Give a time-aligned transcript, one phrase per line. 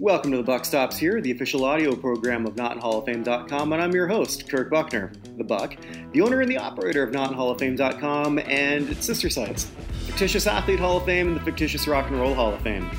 [0.00, 4.08] Welcome to the Buck Stops here, the official audio program of NotInHallOfFame.com, and I'm your
[4.08, 5.76] host, Kirk Buchner, the Buck,
[6.12, 9.70] the owner and the operator of NotInHallOfFame.com and its sister sites,
[10.06, 12.90] Fictitious Athlete Hall of Fame and the Fictitious Rock and Roll Hall of Fame.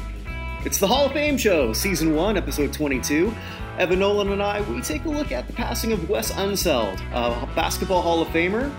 [0.64, 3.34] It's the Hall of Fame Show, Season 1, Episode 22.
[3.78, 7.46] Evan Nolan and I, we take a look at the passing of Wes Unseld, a
[7.56, 8.74] basketball Hall of Famer,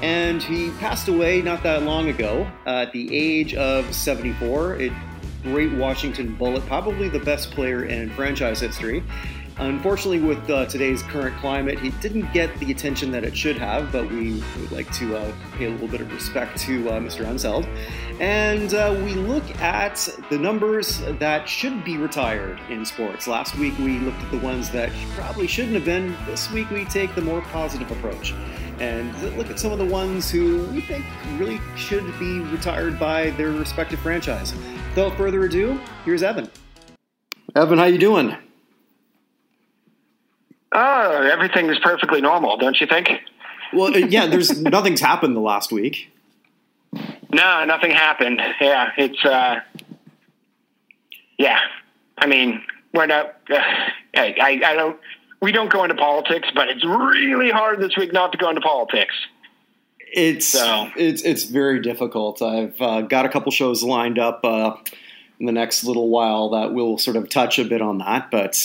[0.00, 4.76] and he passed away not that long ago uh, at the age of 74.
[4.76, 4.92] It,
[5.42, 9.02] great Washington Bullet, probably the best player in franchise history.
[9.60, 13.90] Unfortunately, with uh, today's current climate, he didn't get the attention that it should have,
[13.90, 17.24] but we would like to uh, pay a little bit of respect to uh, Mr.
[17.24, 17.66] Unseld.
[18.20, 23.26] And uh, we look at the numbers that should be retired in sports.
[23.26, 26.16] Last week, we looked at the ones that probably shouldn't have been.
[26.24, 28.34] This week, we take the more positive approach
[28.80, 31.04] and look at some of the ones who we think
[31.36, 34.54] really should be retired by their respective franchise.
[34.90, 36.50] Without further ado, here's Evan.
[37.54, 38.36] Evan, how you doing?
[40.72, 43.10] Oh, everything is perfectly normal, don't you think?
[43.72, 46.10] Well, uh, yeah, there's nothing's happened the last week.
[47.30, 48.40] No, nothing happened.
[48.60, 49.60] Yeah, it's uh,
[51.38, 51.58] yeah.
[52.16, 52.62] I mean,
[52.94, 53.36] we're not.
[53.50, 53.56] Uh,
[54.16, 54.98] I, I, I don't.
[55.40, 58.60] We don't go into politics, but it's really hard this week not to go into
[58.60, 59.14] politics.
[60.12, 60.90] It's so.
[60.96, 62.40] it's it's very difficult.
[62.42, 64.76] I've uh, got a couple shows lined up uh,
[65.38, 68.58] in the next little while that will sort of touch a bit on that, but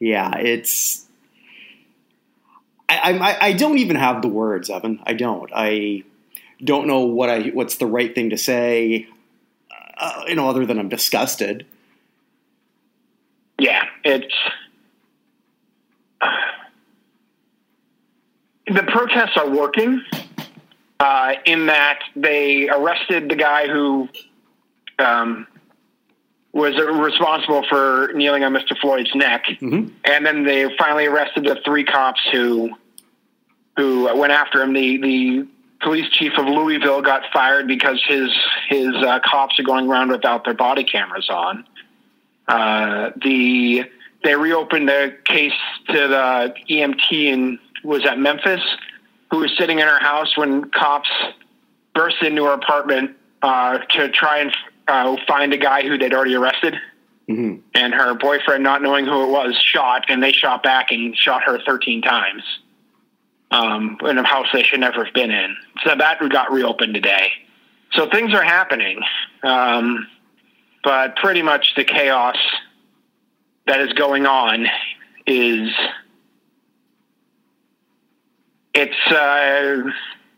[0.00, 1.06] yeah, it's.
[2.88, 5.00] I, I, I don't even have the words, Evan.
[5.06, 5.50] I don't.
[5.54, 6.02] I
[6.62, 9.08] don't know what I what's the right thing to say.
[9.96, 11.64] Uh, you know, other than I'm disgusted.
[13.58, 14.34] Yeah, it's
[18.66, 20.02] the protests are working
[21.00, 24.08] uh, in that they arrested the guy who
[24.98, 25.46] um,
[26.52, 28.78] was responsible for kneeling on Mr.
[28.78, 29.88] Floyd's neck, mm-hmm.
[30.04, 32.70] and then they finally arrested the three cops who
[33.76, 34.72] who went after him.
[34.72, 35.48] The the
[35.80, 38.30] police chief of Louisville got fired because his
[38.68, 41.64] his uh, cops are going around without their body cameras on.
[42.46, 43.84] Uh, the
[44.22, 45.52] they reopened the case
[45.88, 48.62] to the EMT in was at Memphis,
[49.30, 51.10] who was sitting in her house when cops
[51.94, 54.56] burst into her apartment uh, to try and
[54.88, 56.74] uh, find a guy who they'd already arrested.
[57.28, 57.60] Mm-hmm.
[57.74, 61.42] And her boyfriend, not knowing who it was, shot, and they shot back and shot
[61.44, 62.42] her 13 times
[63.50, 65.56] um, in a house they should never have been in.
[65.84, 67.30] So that got reopened today.
[67.92, 69.00] So things are happening.
[69.42, 70.06] Um,
[70.82, 72.36] but pretty much the chaos
[73.66, 74.66] that is going on
[75.26, 75.70] is
[78.74, 79.90] it's uh,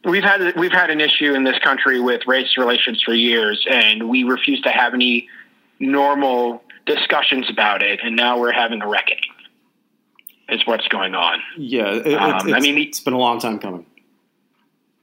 [0.05, 4.09] we've had we've had an issue in this country with race relations for years, and
[4.09, 5.29] we refuse to have any
[5.79, 8.01] normal discussions about it.
[8.03, 9.23] And now we're having a reckoning.
[10.49, 11.41] Is what's going on.
[11.57, 13.85] Yeah, it, um, I mean, it's been a long time coming.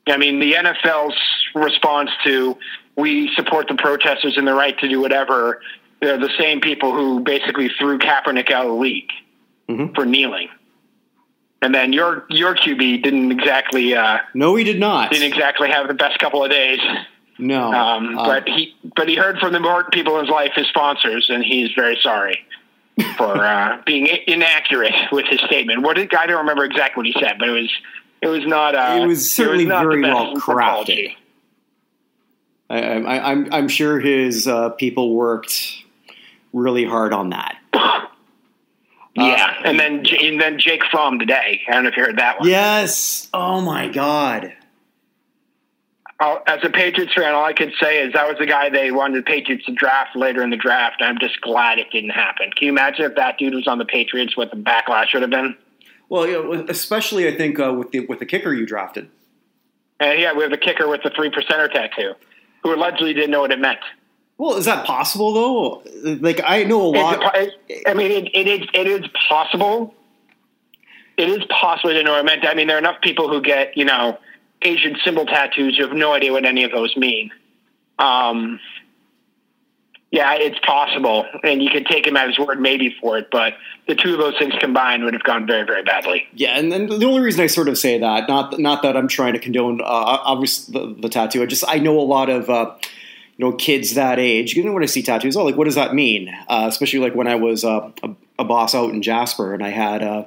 [0.07, 1.17] I mean, the NFL's
[1.53, 2.57] response to
[2.95, 5.61] we support the protesters and the right to do whatever.
[5.99, 9.09] They're the same people who basically threw Kaepernick out of the league
[9.67, 9.93] mm-hmm.
[9.93, 10.49] for kneeling.
[11.63, 13.95] And then your your QB didn't exactly.
[13.95, 15.11] Uh, no, he did not.
[15.11, 16.79] Didn't exactly have the best couple of days.
[17.39, 20.51] No, um, uh, but he but he heard from the more people in his life,
[20.55, 22.45] his sponsors, and he's very sorry
[23.15, 25.83] for uh, being inaccurate with his statement.
[25.83, 27.71] What did, I don't remember exactly what he said, but it was
[28.21, 28.75] it was not.
[28.75, 31.15] Uh, it was certainly it was very well crafted.
[32.69, 35.81] I, am I'm, I'm sure his uh, people worked
[36.51, 37.57] really hard on that.
[39.15, 41.61] Yeah, uh, and then and then Jake Fromm today.
[41.67, 42.49] I don't know if you heard that one.
[42.49, 43.29] Yes.
[43.33, 44.53] Oh my God.
[46.19, 49.19] as a Patriots fan, all I could say is that was the guy they wanted
[49.19, 51.01] the Patriots to draft later in the draft.
[51.01, 52.49] I'm just glad it didn't happen.
[52.51, 55.31] Can you imagine if that dude was on the Patriots, what the backlash would have
[55.31, 55.55] been?
[56.09, 59.09] Well, you know, especially I think uh, with the with the kicker you drafted.
[59.99, 62.13] And yeah, we have the kicker with the three percenter tattoo,
[62.63, 63.79] who allegedly didn't know what it meant.
[64.37, 65.83] Well, is that possible though?
[66.21, 67.35] Like I know a lot.
[67.35, 69.93] It, I mean, it, it is it is possible.
[71.17, 72.45] It is possible to know what I meant.
[72.45, 74.17] I mean, there are enough people who get you know
[74.61, 77.31] Asian symbol tattoos who have no idea what any of those mean.
[77.99, 78.59] Um,
[80.13, 83.53] yeah, it's possible, and you could take him at his word maybe for it, but
[83.87, 86.27] the two of those things combined would have gone very, very badly.
[86.33, 89.07] Yeah, and then the only reason I sort of say that, not not that I'm
[89.07, 92.49] trying to condone uh, obviously the, the, tattoo, I just I know a lot of.
[92.49, 92.75] Uh,
[93.37, 94.55] you know, kids that age.
[94.55, 96.33] You know, when I see tattoos, oh, like what does that mean?
[96.47, 98.09] Uh, especially like when I was uh, a,
[98.39, 100.25] a, boss out in Jasper, and I had uh,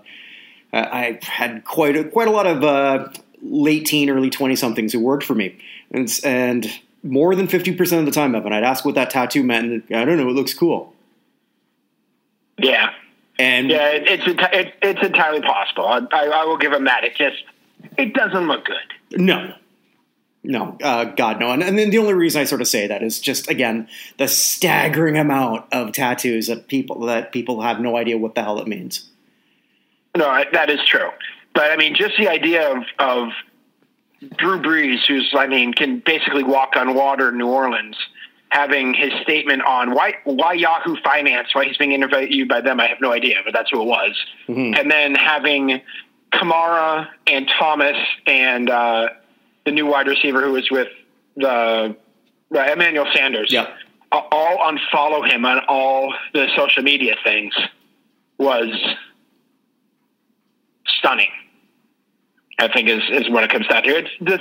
[0.73, 3.09] I had quite a, quite a lot of uh,
[3.43, 5.59] late teen, early twenty somethings who worked for me,
[5.91, 6.67] and, and
[7.03, 9.97] more than fifty percent of the time, Evan, I'd ask what that tattoo meant, and
[9.97, 10.93] I don't know, it looks cool.
[12.59, 12.93] Yeah,
[13.39, 15.87] And yeah, it, it's enti- it, it's entirely possible.
[15.87, 17.05] I, I, I will give him that.
[17.05, 17.45] It just
[17.99, 19.21] it doesn't look good.
[19.21, 19.55] No.
[20.47, 21.51] No, uh, God, no.
[21.51, 24.29] And, and then the only reason I sort of say that is just again the
[24.29, 28.69] staggering amount of tattoos that people that people have no idea what the hell it
[28.69, 29.11] means.
[30.17, 31.11] No, that is true.
[31.53, 33.29] But I mean, just the idea of of
[34.37, 37.97] Drew Brees, who's I mean, can basically walk on water in New Orleans,
[38.51, 42.87] having his statement on why why Yahoo Finance, why he's being interviewed by them, I
[42.87, 44.15] have no idea, but that's who it was.
[44.47, 45.81] And then having
[46.33, 47.97] Kamara and Thomas
[48.27, 49.09] and uh,
[49.67, 50.89] the new wide receiver who was with
[51.37, 51.95] the
[52.57, 53.69] uh, Emmanuel Sanders, Yep.
[54.13, 57.53] a- all unfollow him on all the social media things
[58.39, 58.71] was
[60.99, 61.29] stunning.
[62.59, 63.91] I think is is what it comes down to.
[63.91, 64.41] It's this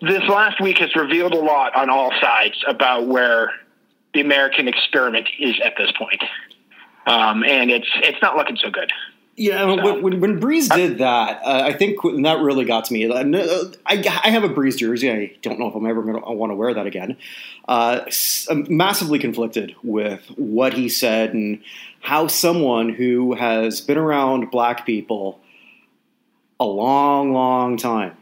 [0.00, 3.50] this last week has revealed a lot on all sides about where
[4.14, 6.22] the American experiment is at this point,
[7.08, 8.92] um, and it's it's not looking so good.
[9.38, 13.04] Yeah, when, when, when Brees did that, uh, I think that really got to me.
[13.10, 13.22] Uh,
[13.84, 15.10] I, I have a Brees jersey.
[15.10, 17.18] I don't know if I'm ever going to want to wear that again.
[17.68, 18.00] Uh,
[18.48, 21.60] I'm massively conflicted with what he said and
[22.00, 25.38] how someone who has been around black people
[26.58, 28.16] a long, long time,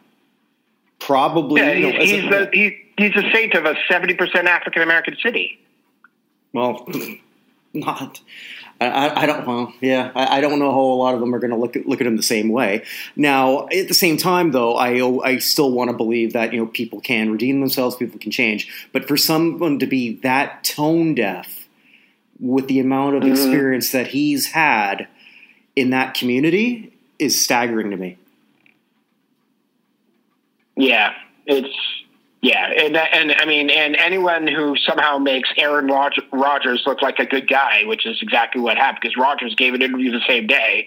[0.98, 4.82] probably Yeah, you know, he's, he's a- he's a saint of a seventy percent African
[4.82, 5.60] American city.
[6.52, 6.88] Well,
[7.72, 8.20] not.
[8.88, 9.46] I, I- don't.
[9.46, 11.76] Well, yeah, I, I don't know how a lot of them are going to look
[11.76, 12.84] at, look at him the same way.
[13.16, 16.66] Now, at the same time, though, I I still want to believe that you know
[16.66, 18.88] people can redeem themselves, people can change.
[18.92, 21.68] But for someone to be that tone deaf
[22.40, 23.32] with the amount of mm-hmm.
[23.32, 25.08] experience that he's had
[25.76, 28.18] in that community is staggering to me.
[30.76, 31.14] Yeah,
[31.46, 31.74] it's
[32.44, 37.24] yeah, and and I mean, and anyone who somehow makes Aaron Rodgers look like a
[37.24, 40.86] good guy, which is exactly what happened, because Rodgers gave an interview the same day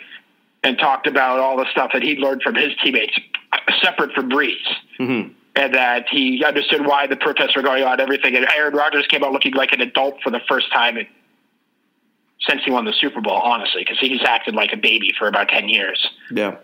[0.64, 3.18] and talked about all the stuff that he'd learned from his teammates,
[3.82, 4.62] separate from Brees.
[5.00, 5.32] Mhm.
[5.56, 8.36] And that he understood why the protests were going on, everything.
[8.36, 11.08] And Aaron Rodgers came out looking like an adult for the first time in,
[12.48, 15.50] since he won the Super Bowl, honestly, because he's acted like a baby for about
[15.50, 16.58] 10 years Yeah.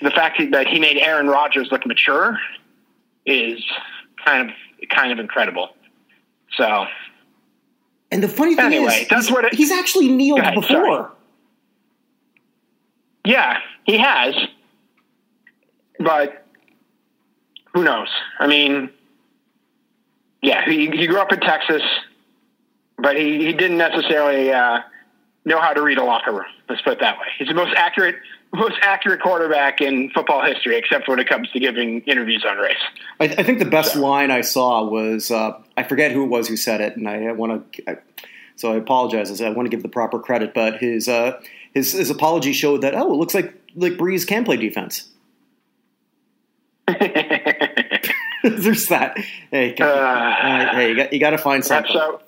[0.00, 2.40] the fact that he made Aaron Rodgers look mature
[3.26, 3.62] is
[4.24, 5.70] kind of kind of incredible.
[6.56, 6.86] So
[8.10, 10.68] And the funny thing Anyway, is, that's he's, what it- he's actually kneeled ahead, before.
[10.76, 11.04] sorry.
[13.24, 14.34] yeah, he has,
[15.98, 16.44] but
[17.74, 18.08] who knows?
[18.38, 18.90] I mean,
[20.42, 21.82] yeah, he he grew up in Texas,
[22.96, 24.80] but he he didn't necessarily uh,
[25.44, 26.46] know how to read a locker room.
[26.68, 27.26] Let's put it that way.
[27.38, 28.16] He's the most accurate
[28.52, 32.76] most accurate quarterback in football history, except when it comes to giving interviews on race.
[33.20, 36.48] I, I think the best line I saw was uh, I forget who it was
[36.48, 37.98] who said it, and I want to.
[38.56, 39.40] So I apologize.
[39.40, 41.40] I want to give the proper credit, but his uh,
[41.74, 45.08] his his apology showed that oh, it looks like like Brees can play defense.
[48.42, 49.16] There's that.
[49.50, 51.92] Hey, Uh, hey, you got you got to find something.
[51.92, 52.20] so.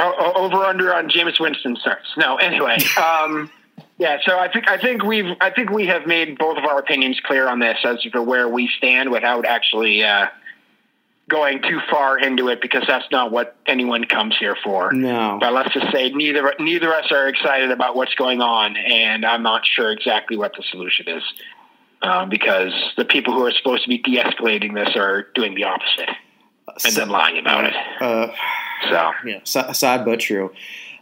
[0.00, 2.06] Oh, oh, over under on Jameis Winston starts.
[2.16, 2.78] No, anyway.
[2.96, 3.50] Um,
[3.98, 6.78] yeah, so I think I think we've I think we have made both of our
[6.78, 10.26] opinions clear on this as to where we stand without actually uh,
[11.28, 14.92] going too far into it because that's not what anyone comes here for.
[14.92, 15.38] No.
[15.40, 19.26] But let's just say neither neither of us are excited about what's going on, and
[19.26, 21.22] I'm not sure exactly what the solution is.
[22.00, 26.08] Uh, because the people who are supposed to be de-escalating this are doing the opposite
[26.84, 27.74] and then lying about it.
[28.00, 28.28] Uh,
[28.88, 30.52] So, yeah, sad but true.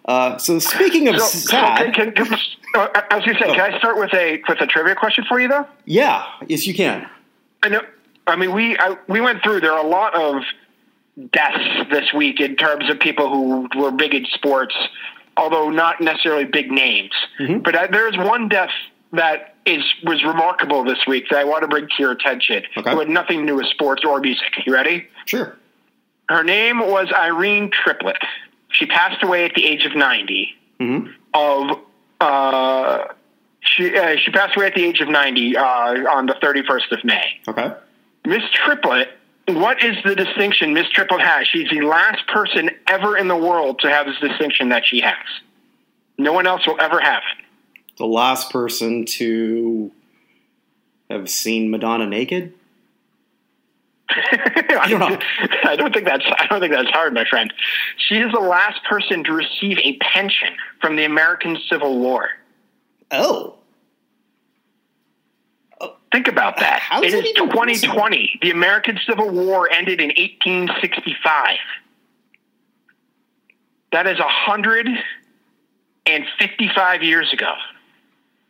[0.06, 2.38] Uh, so speaking of so, sad, can, can, can,
[2.74, 5.24] uh, I was going to say, can I start with a with a trivia question
[5.28, 5.66] for you though?
[5.84, 7.08] yeah, yes, you can.
[7.62, 7.82] I know.
[8.26, 9.60] I mean, we I, we went through.
[9.60, 10.42] There are a lot of
[11.32, 14.76] deaths this week in terms of people who were big in sports,
[15.36, 17.12] although not necessarily big names.
[17.62, 18.70] But I, there's one death
[19.12, 22.62] that is was remarkable this week that I want to bring to your attention.
[22.76, 22.92] Okay.
[22.92, 24.52] Who had nothing to do with sports or music.
[24.64, 25.08] You ready?
[25.24, 25.56] Sure.
[26.28, 28.18] Her name was Irene Triplett.
[28.76, 31.78] She passed away at the age of 90 hmm of
[32.20, 33.04] uh,
[33.60, 37.04] she uh, she passed away at the age of 90 uh, on the 31st of
[37.04, 37.40] May.
[37.46, 37.72] Okay.
[38.24, 39.10] Miss Triplett,
[39.48, 41.46] what is the distinction Miss Triplett has?
[41.46, 45.16] She's the last person ever in the world to have this distinction that she has.
[46.18, 47.44] No one else will ever have it.
[47.98, 49.92] The last person to
[51.10, 52.54] have seen Madonna naked.
[54.08, 55.18] I don't know.
[55.64, 56.24] I don't think that's.
[56.38, 57.52] I don't think that's hard, my friend.
[57.96, 62.30] She is the last person to receive a pension from the American Civil War.
[63.10, 63.56] Oh.
[65.80, 66.78] oh think about uh, that.
[66.80, 68.38] How It is that is even 2020.
[68.42, 71.56] The American Civil War ended in 1865.
[73.90, 77.54] That is 155 years ago.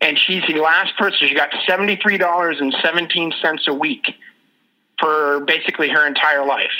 [0.02, 1.28] And she's the last person.
[1.28, 4.14] She got $73.17 a week
[4.98, 6.70] for basically her entire life.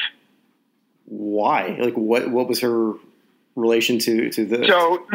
[1.07, 1.77] Why?
[1.81, 2.31] Like, what?
[2.31, 2.93] What was her
[3.55, 4.67] relation to to the?
[4.67, 5.07] So,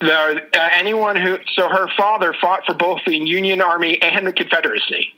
[0.00, 4.32] the uh, anyone who so her father fought for both the Union Army and the
[4.32, 5.12] Confederacy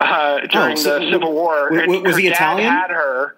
[0.00, 1.68] uh, during Oh, so the Civil War.
[1.70, 2.70] w- w- was he Italian?
[2.72, 3.36] Had her.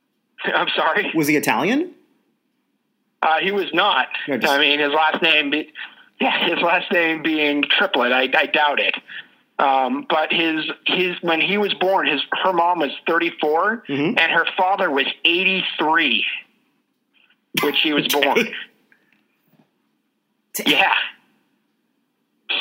[0.44, 1.10] I'm sorry.
[1.14, 1.92] was he Italian?
[3.22, 4.08] Uh, he was not.
[4.28, 5.70] No, just- I mean, his last name, be,
[6.20, 8.12] yeah, his last name being Triplett.
[8.12, 8.94] I, I doubt it.
[9.60, 14.18] Um, but his his when he was born, his her mom was 34 Mhm.
[14.18, 16.24] and her father was 83
[17.62, 18.48] when she was born.
[20.66, 20.94] Yeah.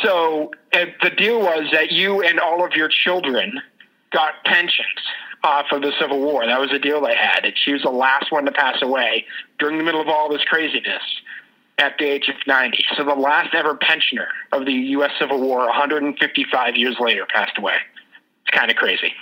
[0.03, 3.59] So uh, the deal was that you and all of your children
[4.11, 4.85] got pensions
[5.43, 6.45] off of the Civil War.
[6.45, 7.45] That was the deal they had.
[7.45, 9.25] And she was the last one to pass away
[9.57, 11.01] during the middle of all this craziness
[11.79, 12.85] at the age of 90.
[12.95, 15.11] So the last ever pensioner of the U.S.
[15.17, 17.75] Civil War, 155 years later, passed away.
[18.45, 19.13] It's kind of crazy.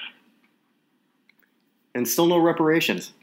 [1.94, 3.14] And still no reparations.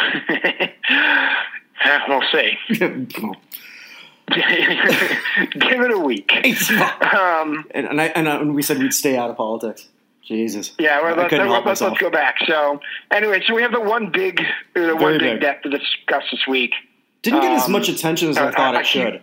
[0.00, 0.68] Eh,
[2.08, 2.58] we'll see.
[2.68, 3.06] Give
[5.80, 6.30] it a week.
[7.14, 9.88] Um, and, and I and, I, and we said we'd stay out of politics.
[10.28, 10.74] Jesus.
[10.78, 12.36] Yeah, well, let's, let's, let's go back.
[12.46, 12.80] So,
[13.10, 14.42] anyway, so we have the one big,
[14.76, 15.40] uh, the one big big.
[15.40, 16.72] debt to discuss this week.
[17.22, 19.22] Didn't get as Um, much attention as I uh, thought I- it should.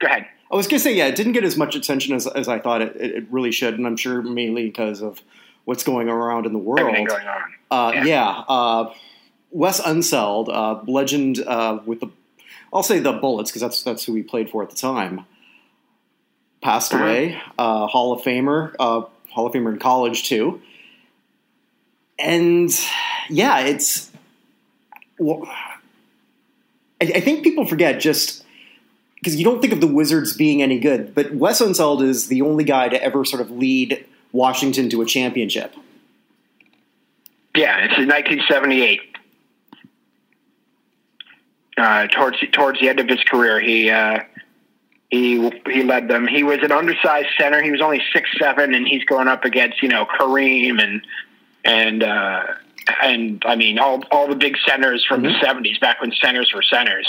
[0.00, 0.26] Go ahead.
[0.50, 2.80] I was gonna say, yeah, it didn't get as much attention as, as I thought
[2.80, 5.20] it, it, really should, and I'm sure mainly because of
[5.64, 6.80] what's going around in the world.
[6.80, 7.42] Everything going on.
[7.70, 8.04] Uh, Yeah.
[8.04, 8.92] yeah, uh,
[9.50, 12.08] Wes Unseld, uh, legend uh, with the,
[12.72, 15.24] I'll say the Bullets because that's that's who he played for at the time.
[16.62, 17.00] Passed Mhm.
[17.00, 20.60] away, uh, Hall of Famer, uh, Hall of Famer in college too.
[22.18, 22.70] And
[23.28, 24.10] yeah, it's.
[25.18, 25.48] Well,
[27.00, 28.44] I, I think people forget just
[29.16, 32.42] because you don't think of the Wizards being any good, but Wes Unseld is the
[32.42, 35.74] only guy to ever sort of lead Washington to a championship.
[37.56, 39.00] Yeah, it's in 1978.
[41.78, 44.20] Uh, towards towards the end of his career, he uh,
[45.10, 46.26] he he led them.
[46.26, 47.62] He was an undersized center.
[47.62, 51.06] He was only six seven, and he's going up against you know Kareem and
[51.64, 52.44] and uh,
[53.02, 55.32] and I mean all all the big centers from Mhm.
[55.40, 57.06] the 70s, back when centers were centers.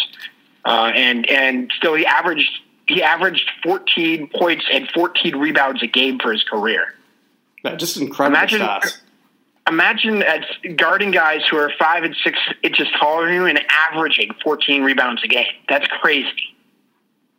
[0.66, 2.50] Uh, and and still he averaged
[2.88, 6.96] he averaged 14 points and 14 rebounds a game for his career.
[7.64, 9.02] Yeah, just incredible Imagine- stats.
[9.70, 10.24] imagine
[10.78, 15.22] guarding guys who are five and six inches taller than you and averaging 14 rebounds
[15.24, 15.52] a game.
[15.68, 16.54] That's crazy.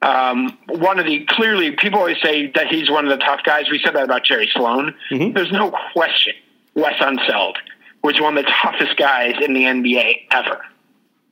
[0.02, 3.68] Um, one of the clearly people always say that he's one of the tough guys.
[3.70, 4.94] We said that about Jerry Sloan.
[5.10, 5.34] Mhm.
[5.34, 6.34] There's no question.
[6.74, 7.54] Wes Unseld
[8.02, 10.60] was one of the toughest guys in the NBA ever.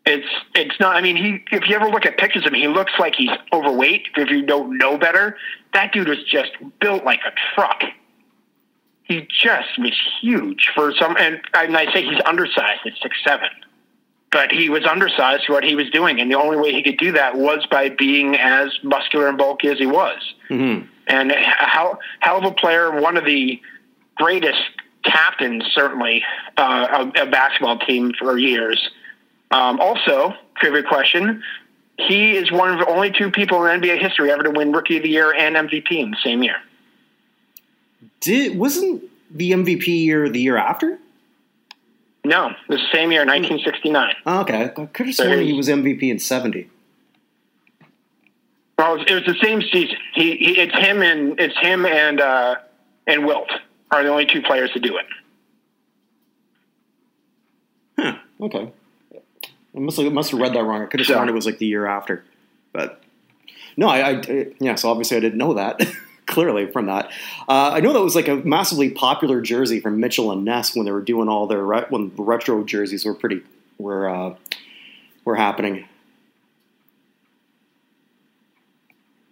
[0.05, 0.97] It's it's not.
[0.97, 1.45] I mean, he.
[1.55, 4.09] If you ever look at pictures of him, he looks like he's overweight.
[4.17, 5.37] If you don't know better,
[5.75, 7.83] that dude was just built like a truck
[9.07, 13.49] he just was huge for some and, and I say he's undersized at six seven.
[14.33, 16.99] But he was undersized for what he was doing, and the only way he could
[16.99, 20.21] do that was by being as muscular and bulky as he was.
[20.49, 23.61] hmm And how hell of a player, one of the
[24.17, 24.61] greatest
[25.07, 26.23] captains, certainly,
[26.57, 28.91] uh, of a basketball team for years.
[29.51, 31.43] Um, also, trivia question:
[31.99, 34.97] He is one of the only two people in NBA history ever to win Rookie
[34.99, 36.57] of the Year and MVP in the same year.
[38.21, 40.99] Did wasn't the MVP year the year after?
[42.25, 44.15] No, it was the same year, 1969.
[44.27, 46.69] Oh, okay, I could have sworn he was MVP in seventy.
[48.79, 49.97] Well, it was, it was the same season.
[50.13, 52.57] He, he it's him and it's him and uh,
[53.07, 53.51] and Wilt
[53.91, 55.07] are the only two players to do it.
[57.99, 58.71] Huh, okay,
[59.75, 60.83] I must have, must have read that wrong.
[60.83, 62.25] I could have So- sworn it was like the year after,
[62.73, 63.03] but
[63.77, 64.75] no, I, I yeah.
[64.75, 65.81] So obviously I didn't know that.
[66.27, 67.07] Clearly from that,
[67.49, 70.85] uh, I know that was like a massively popular jersey from Mitchell and Ness when
[70.85, 73.43] they were doing all their re- when the retro jerseys were pretty
[73.79, 74.35] were uh,
[75.25, 75.87] were happening.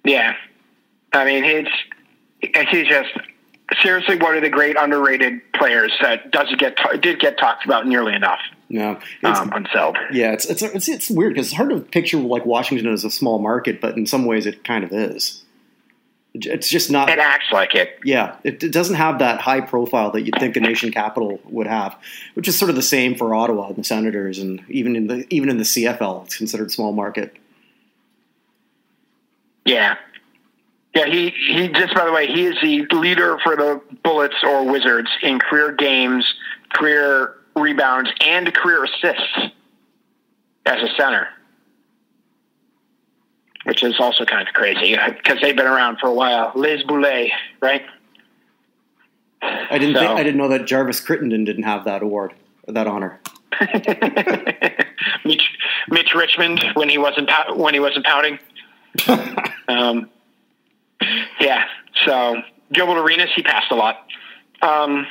[0.04, 0.37] Yeah,
[1.12, 1.70] I mean it's
[2.70, 3.11] he's just
[3.83, 8.14] seriously one of the great underrated players that doesn't get did get talked about nearly
[8.14, 8.40] enough.
[8.68, 9.97] No, it's, Um, Unseld.
[10.12, 13.11] Yeah, it's it's it's, it's weird because it's hard to picture like Washington as a
[13.11, 15.42] small market, but in some ways it kind of is.
[16.37, 17.09] It's just not.
[17.09, 18.00] It acts like it.
[18.04, 21.68] Yeah, it, it doesn't have that high profile that you'd think a nation capital would
[21.68, 21.97] have,
[22.35, 25.26] which is sort of the same for Ottawa and the Senators, and even in the
[25.30, 27.37] even in the CFL, it's considered small market.
[29.64, 29.97] Yeah.
[30.95, 34.65] Yeah, he, he just by the way, he is the leader for the Bullets or
[34.71, 36.25] Wizards in career games,
[36.73, 39.39] career rebounds, and career assists
[40.67, 41.29] as a center.
[43.65, 46.53] which is also kind of crazy because they've been around for a while.
[46.55, 47.83] Les Boulets, right?
[49.43, 49.95] I didn't.
[49.95, 52.35] So- think, I didn't know that Jarvis Crittenton didn't have that award,
[52.69, 53.21] that honor.
[55.25, 55.51] Mitch,
[55.89, 58.39] Mitch Richmond when he wasn't when he wasn't pouting.
[59.69, 60.09] um,
[61.40, 61.64] yeah.
[62.04, 62.42] So
[62.73, 64.06] Gilbert Arenas, he passed a lot.
[64.62, 65.06] Um,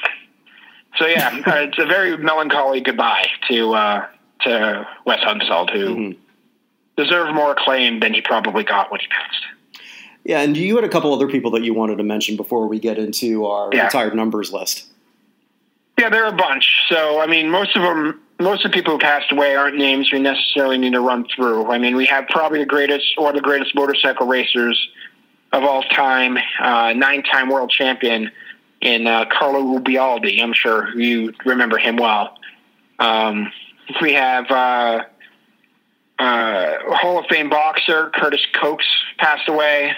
[0.98, 4.08] so yeah, uh, it's a very melancholy goodbye to uh,
[4.42, 6.18] to Wes Unseld, who Mhm.
[6.98, 9.44] deserved more acclaim than he probably got when he passed.
[10.26, 12.80] Yeah, and you had a couple other people that you wanted to mention before we
[12.80, 13.86] get into our Yeah.
[13.86, 14.86] retired numbers list.
[16.00, 16.66] Yeah, there are a bunch.
[16.90, 20.12] So, I mean, most of them, most of the people who passed away aren't names
[20.12, 21.70] we necessarily need to run through.
[21.72, 24.78] I mean, we have probably the greatest or the greatest motorcycle racers
[25.54, 28.32] of all time, uh, nine-time world champion
[28.82, 30.42] in uh, Carlo Rubialdi.
[30.42, 32.36] I'm sure you remember him well.
[33.00, 33.52] Um,
[34.02, 35.04] we have uh,
[36.20, 38.88] uh, Hall of Fame boxer Curtis Cokes
[39.20, 39.94] passed away.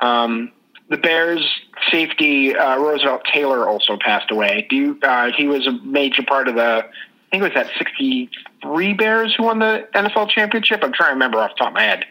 [0.00, 0.52] Um,
[0.90, 1.44] the Bears
[1.90, 4.66] safety uh, Roosevelt Taylor also passed away.
[4.70, 6.86] You, uh, he was a major part of the.
[6.86, 10.84] I think it was that '63 Bears who won the NFL championship.
[10.84, 12.04] I'm trying to remember off the top of my head,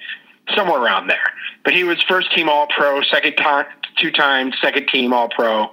[0.55, 1.23] somewhere around there.
[1.63, 3.65] But he was first team All Pro, second time,
[3.97, 5.71] two time second team All Pro,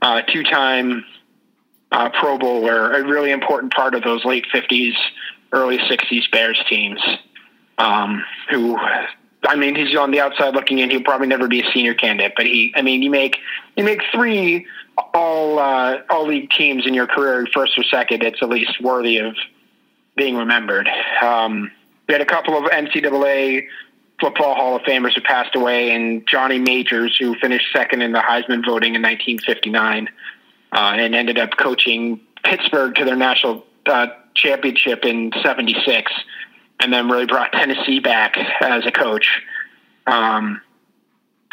[0.00, 1.04] uh, two time
[1.90, 2.92] uh, Pro Bowler.
[2.92, 4.94] A really important part of those late '50s,
[5.52, 7.00] early '60s Bears teams.
[7.78, 8.78] Um, who
[9.44, 10.90] I mean, he's on the outside looking in.
[10.90, 13.38] He'll probably never be a senior candidate, but he, I mean, you make
[13.76, 14.66] you make three
[15.14, 18.22] all uh, all league teams in your career, first or second.
[18.22, 19.34] It's at least worthy of
[20.16, 20.88] being remembered.
[21.20, 21.72] Um,
[22.06, 23.66] we had a couple of NCAA
[24.22, 28.20] football Hall of Famers who passed away, and Johnny Majors, who finished second in the
[28.20, 30.08] Heisman voting in 1959,
[30.72, 36.10] uh, and ended up coaching Pittsburgh to their national uh, championship in '76
[36.82, 39.42] and then really brought Tennessee back as a coach.
[40.06, 40.60] Um,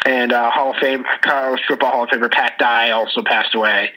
[0.04, 3.92] and uh, Hall of Fame, college football Hall of Famer Pat Dye also passed away,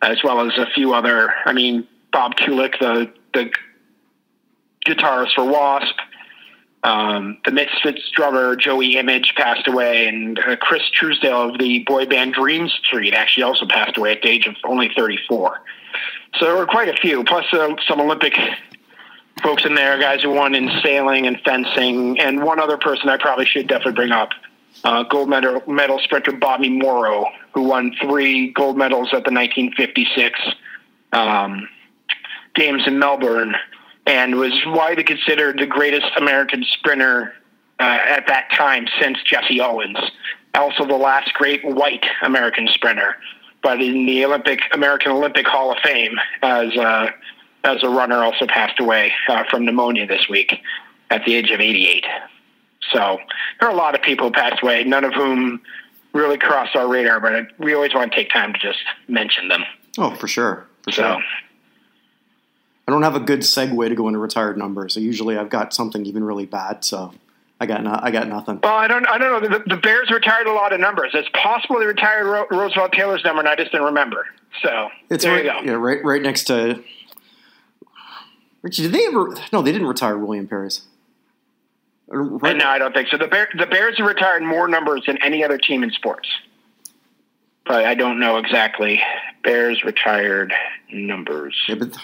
[0.00, 1.32] as well as a few other.
[1.44, 3.50] I mean, Bob Kulick, the the
[4.86, 5.94] guitarist for Wasp,
[6.84, 12.06] um, the Misfits drummer Joey Image passed away, and uh, Chris Trousdale of the boy
[12.06, 15.60] band Dream Street actually also passed away at the age of only 34.
[16.38, 18.34] So there were quite a few, plus uh, some Olympic
[19.42, 23.16] folks in there, guys who won in sailing and fencing, and one other person I
[23.16, 24.30] probably should definitely bring up,
[24.82, 30.40] uh, gold medal, medal sprinter Bobby Morrow, who won three gold medals at the 1956
[31.12, 31.68] um,
[32.54, 33.54] games in Melbourne,
[34.06, 37.32] and was widely considered the greatest American sprinter
[37.80, 39.98] uh, at that time since Jesse Owens.
[40.54, 43.16] Also, the last great white American sprinter,
[43.62, 47.10] but in the Olympic American Olympic Hall of Fame as uh,
[47.64, 50.54] as a runner, also passed away uh, from pneumonia this week
[51.10, 52.04] at the age of 88.
[52.92, 53.18] So
[53.60, 55.60] there are a lot of people who passed away, none of whom
[56.12, 59.62] really crossed our radar, but we always want to take time to just mention them.
[59.96, 61.02] Oh, for sure, for So.
[61.02, 61.22] sure.
[62.92, 64.94] Don't have a good segue to go into retired numbers.
[64.94, 66.84] So usually I've got something even really bad.
[66.84, 67.14] So
[67.60, 68.60] I got no, I got nothing.
[68.62, 69.06] Well, I don't.
[69.06, 69.58] I don't know.
[69.58, 71.12] The, the Bears retired a lot of numbers.
[71.14, 74.26] It's possible they retired Ro- Roosevelt Taylor's number, and I just didn't remember.
[74.62, 75.60] So It's there right, you go.
[75.62, 76.82] yeah, right, right next to.
[78.62, 79.34] Richie, did they ever?
[79.52, 80.82] No, they didn't retire William Perry's.
[82.08, 83.16] Right, no, I don't think so.
[83.16, 86.28] The Bear, the Bears have retired more numbers than any other team in sports,
[87.66, 89.00] but I don't know exactly.
[89.44, 90.52] Bears retired
[90.92, 91.56] numbers.
[91.68, 91.96] yeah, but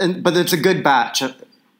[0.00, 1.22] and, but it's a good batch.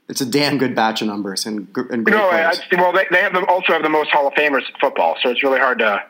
[0.09, 1.59] It's a damn good batch of numbers and,
[1.91, 2.61] and great No, players.
[2.73, 5.17] I, well, they, they have the, also have the most Hall of Famers in football,
[5.23, 6.03] so it's really hard to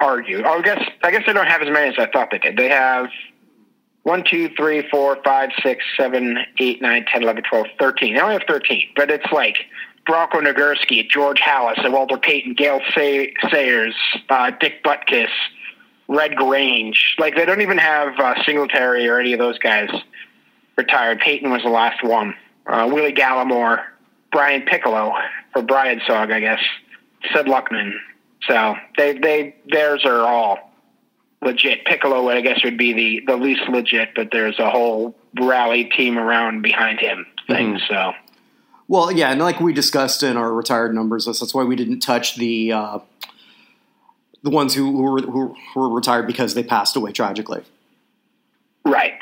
[0.00, 0.44] argue.
[0.44, 2.56] I guess I guess they don't have as many as I thought they did.
[2.56, 3.06] They have
[4.02, 8.14] one, two, three, four, five, six, seven, eight, nine, ten, eleven, twelve, thirteen.
[8.14, 9.58] They only have thirteen, but it's like
[10.06, 13.94] Bronco Nagurski, George Halas, Walter Payton, Gale Say- Sayers,
[14.28, 15.28] uh, Dick Butkus,
[16.14, 17.16] Red Grange.
[17.18, 19.90] Like they don't even have uh, Singletary or any of those guys
[20.76, 21.20] retired.
[21.20, 22.34] Payton was the last one.
[22.66, 23.82] Uh, Willie Galimore,
[24.30, 25.14] Brian Piccolo,
[25.54, 26.60] or Brian Sog, I guess.
[27.34, 27.92] Sid Luckman.
[28.48, 30.72] So they they theirs are all
[31.40, 31.84] legit.
[31.84, 36.18] Piccolo, I guess, would be the the least legit, but there's a whole rally team
[36.18, 37.78] around behind him thing.
[37.88, 38.12] So
[38.88, 42.00] Well, yeah, and like we discussed in our retired numbers list, that's why we didn't
[42.00, 42.98] touch the uh,
[44.42, 47.62] the ones who who were, who were retired because they passed away tragically.
[48.84, 49.14] right,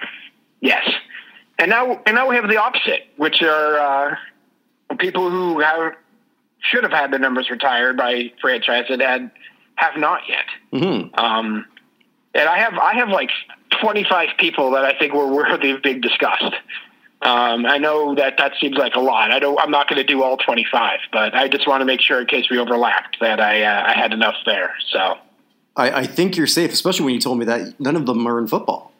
[0.61, 0.89] yes.
[1.59, 4.17] And now and now we have the opposite, which are uh,
[4.99, 5.95] people who have
[6.61, 9.31] should have had their numbers retired by franchise that had
[9.77, 10.45] have not yet.
[10.81, 11.67] hmm Um,
[12.35, 13.31] and I have I have like
[13.81, 16.55] 25 people that I think were worthy of being discussed.
[17.23, 19.31] Um, I know that that seems like a lot.
[19.31, 19.59] I don't.
[19.61, 22.27] I'm not going to do all 25, but I just want to make sure in
[22.27, 24.73] case we overlapped that I uh, I had enough there.
[24.91, 25.19] So
[25.77, 28.39] I, I think you're safe, especially when you told me that none of them are
[28.39, 28.93] in football.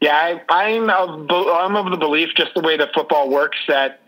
[0.00, 4.00] Yeah, I, I'm of, I'm of the belief, just the way that football works, that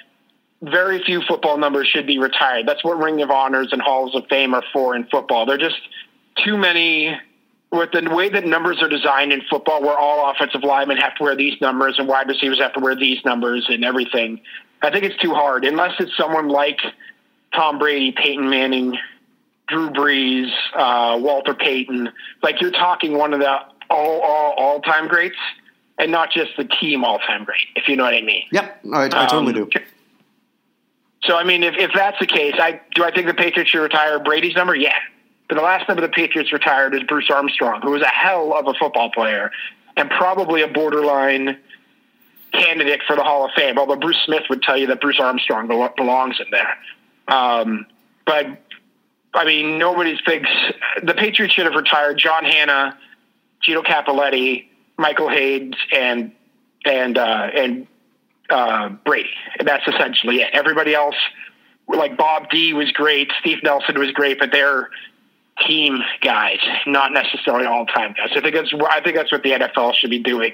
[0.60, 2.66] very few football numbers should be retired.
[2.66, 5.46] That's what Ring of Honors and Halls of Fame are for in football.
[5.46, 5.80] They're just
[6.44, 7.16] too many.
[7.74, 11.24] With the way that numbers are designed in football, where all offensive linemen have to
[11.24, 14.40] wear these numbers and wide receivers have to wear these numbers and everything,
[14.80, 15.64] I think it's too hard.
[15.64, 16.78] Unless it's someone like
[17.52, 18.96] Tom Brady, Peyton Manning,
[19.66, 22.10] Drew Brees, uh, Walter Payton.
[22.42, 23.50] Like you're talking one of the
[23.90, 25.36] all all all time greats,
[25.98, 27.66] and not just the team all time great.
[27.74, 28.44] If you know what I mean.
[28.52, 29.80] Yep, I, I totally Um, do.
[31.24, 33.80] So I mean, if, if that's the case, I do I think the Patriots should
[33.82, 34.76] retire Brady's number?
[34.76, 34.94] Yeah.
[35.48, 38.74] The last number the Patriots retired is Bruce Armstrong, who was a hell of a
[38.74, 39.50] football player
[39.96, 41.58] and probably a borderline
[42.52, 43.78] candidate for the Hall of Fame.
[43.78, 46.78] Although Bruce Smith would tell you that Bruce Armstrong belongs in there.
[47.28, 47.86] Um,
[48.26, 48.46] but
[49.34, 50.48] I mean, nobody thinks
[51.02, 52.96] the Patriots should have retired John Hannah,
[53.60, 56.32] Gino Cappelletti, Michael Hayes, and
[56.86, 57.86] and uh, and
[58.48, 59.30] uh, Brady.
[59.58, 60.50] And that's essentially it.
[60.52, 61.16] Everybody else,
[61.88, 64.90] like Bob D was great, Steve Nelson was great, but they're
[65.66, 68.30] team guys, not necessarily all time guys.
[68.34, 70.52] I think that's I think that's what the NFL should be doing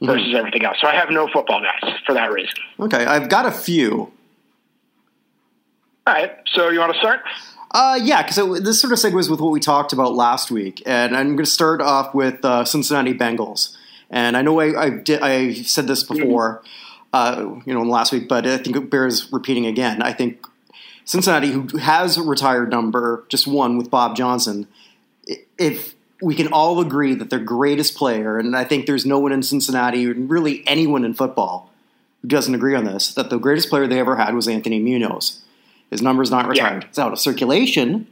[0.00, 0.78] versus everything else.
[0.80, 2.54] So I have no football guys for that reason.
[2.80, 4.12] Okay, I've got a few.
[6.06, 6.36] All right.
[6.46, 7.20] So you want to start?
[7.70, 11.14] Uh, yeah, because this sort of segues with what we talked about last week, and
[11.14, 13.76] I'm going to start off with uh, Cincinnati Bengals.
[14.08, 16.62] And I know I I, did, I said this before,
[17.12, 20.00] uh, you know, last week, but I think it bears repeating again.
[20.00, 20.46] I think
[21.08, 24.66] Cincinnati, who has a retired number, just one with Bob Johnson,
[25.56, 29.32] if we can all agree that their greatest player, and I think there's no one
[29.32, 31.72] in Cincinnati, really anyone in football,
[32.20, 35.40] who doesn't agree on this, that the greatest player they ever had was Anthony Munoz.
[35.90, 36.64] His number's not Yeah.
[36.64, 36.84] retired.
[36.90, 38.06] It's out of circulation,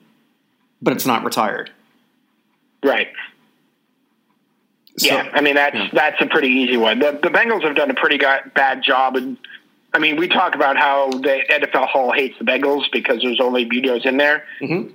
[0.81, 1.71] but it's not retired.
[2.83, 3.09] Right.
[4.97, 5.89] So- yeah, I mean that's yeah.
[5.93, 7.01] that's a pretty easy one.
[7.01, 9.37] The, the Bengals have done a pretty ga- bad job, and
[9.97, 13.65] I mean we talk about how the NFL Hall hates the Bengals because there's only
[13.65, 14.93] Munoz in there, Mhm.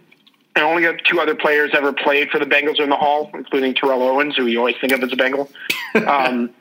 [0.55, 4.03] and only two other players ever played for the Bengals in the Hall, including Terrell
[4.03, 5.49] Owens, who you always think of as a Bengal.
[6.07, 6.51] um,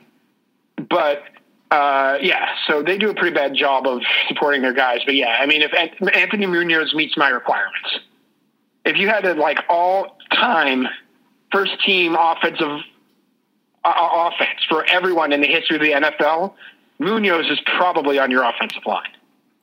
[0.89, 1.23] but
[1.69, 5.01] uh, yeah, so they do a pretty bad job of supporting their guys.
[5.05, 5.71] But yeah, I mean if
[6.15, 7.99] Anthony Munoz meets my requirements,
[8.85, 10.87] if you had a like all time
[11.51, 12.79] first team offensive
[13.85, 16.53] uh, offense for everyone in the history of the NFL,
[17.01, 19.09] Munoz is probably on your offensive line.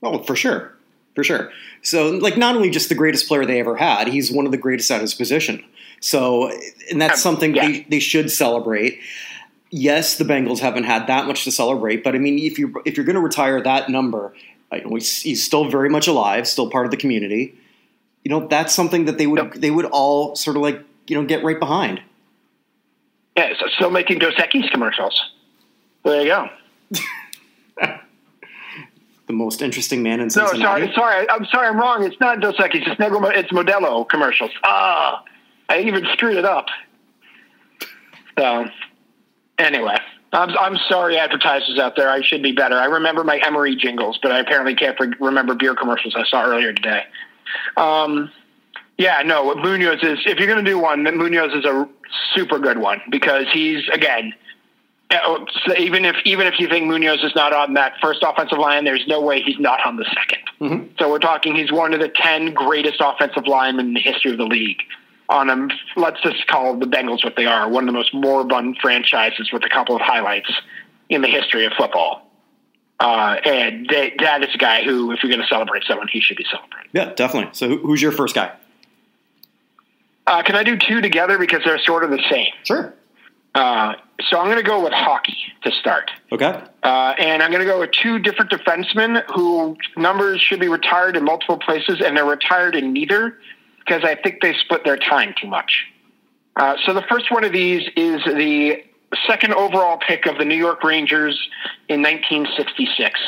[0.03, 0.75] Oh, for sure.
[1.15, 1.51] For sure.
[1.83, 4.59] So, like, not only just the greatest player they ever had, he's one of the
[4.59, 5.65] greatest at his position.
[6.01, 6.51] So,
[6.91, 7.67] and that's Um, something yeah.
[7.69, 9.01] they, they should celebrate.
[9.71, 12.97] Yes, the Bengals haven't had that much to celebrate, but I mean, if you if
[12.97, 14.33] you're going to retire that number,
[14.73, 17.55] I know he's, he's still very much alive, still part of the community.
[18.25, 19.55] You know, that's something that they would Yep.
[19.55, 22.01] they would all sort of like you know get right behind.
[23.37, 25.21] Yeah, so still making Dos Equis commercials.
[26.05, 26.49] There you go.
[29.29, 30.63] The most interesting man in No, Cincinnati.
[30.63, 32.03] sorry, sorry, I'm sorry, I'm wrong.
[32.03, 32.87] It's not Dos Equis.
[32.89, 33.21] It's Negra.
[33.39, 34.51] It's Modelo commercials.
[34.65, 35.23] Ah,
[35.69, 36.65] I even screwed it up.
[38.39, 38.65] So,
[39.59, 39.99] anyway,
[40.33, 42.09] I'm I'm sorry, advertisers out there.
[42.09, 42.77] I should be better.
[42.77, 46.45] I remember my Emery jingles, but I apparently can't re- remember beer commercials I saw
[46.47, 47.03] earlier today.
[47.77, 48.31] Um,
[48.97, 50.21] yeah, no, Munoz is.
[50.25, 51.87] If you're going to do one, then Munoz is a
[52.35, 54.33] super good one because he's again.
[55.11, 58.59] Uh, So even if even if you think Munoz is not on that first offensive
[58.59, 60.05] line, there's no way he's not on the
[60.61, 64.33] 2nd So we're talking he's one of the ten greatest offensive linemen in the history
[64.33, 64.83] of the league.
[65.31, 68.79] On a let's just call the Bengals what they are, one of the most moribund
[68.81, 70.51] franchises with a couple of highlights
[71.09, 72.25] in the history of football.
[73.01, 76.21] Uh, and they, that is a guy who, if you're going to celebrate someone, he
[76.21, 76.91] should be celebrated.
[76.93, 77.51] yeah, definitely.
[77.53, 78.53] So, who's your first guy?
[80.27, 82.53] Uh, can I do two together because they're sort of the same?
[82.65, 82.93] Sure.
[83.55, 83.95] Uh,
[84.29, 86.11] so I'm going to go with hockey to start.
[86.33, 86.63] Okay.
[86.83, 91.17] Uh, and I'm going to go with two different defensemen who numbers should be retired
[91.17, 93.39] in multiple places, and they're retired in neither
[93.79, 95.87] because I think they split their time too much.
[96.57, 98.83] Uh, so the first one of these is the
[99.27, 101.39] second overall pick of the New York Rangers
[101.89, 103.19] in 1966,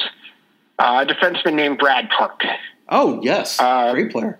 [0.78, 2.42] uh, a defenseman named Brad Park.
[2.88, 4.38] Oh yes, Uh, great player.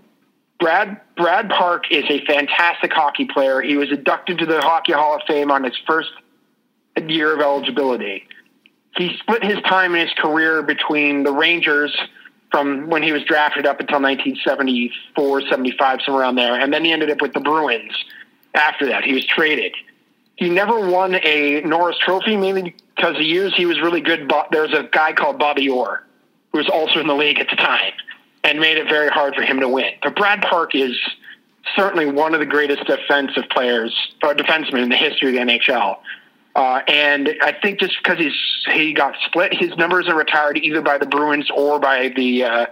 [0.61, 3.63] Brad Brad Park is a fantastic hockey player.
[3.63, 6.11] He was inducted to the Hockey Hall of Fame on his first
[7.09, 8.27] year of eligibility.
[8.95, 11.97] He split his time in his career between the Rangers
[12.51, 16.93] from when he was drafted up until 1974, 75, somewhere around there, and then he
[16.93, 17.93] ended up with the Bruins.
[18.55, 19.73] After that, he was traded.
[20.37, 24.63] He never won a Norris Trophy, mainly because the years he was really good, there
[24.63, 26.05] was a guy called Bobby Orr
[26.53, 27.93] who was also in the league at the time
[28.45, 29.93] and made it very hard for him to win.
[30.03, 30.97] But Brad Park is
[31.77, 35.99] certainly one of the greatest defensive players or defensemen in the history of the NHL.
[36.57, 38.35] Uh, and I think just because he's
[38.73, 42.67] he got split, his numbers are retired either by the Bruins or by the uh,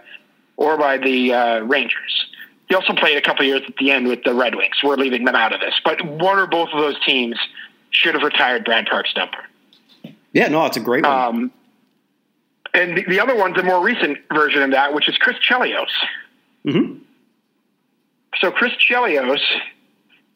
[0.57, 2.27] or by the uh, Rangers.
[2.69, 4.77] He also played a couple years at the end with the Red Wings.
[4.83, 7.37] We're leaving them out of this, but one or both of those teams
[7.91, 9.39] should have retired Brad Park's number.
[10.33, 11.13] Yeah, no, it's a great one.
[11.13, 11.53] Um,
[12.79, 15.89] and the, the, other one's a more recent version of that, which is Chris Chelios.
[16.65, 16.99] Mm-hmm.
[18.41, 19.41] So Chris Chelios,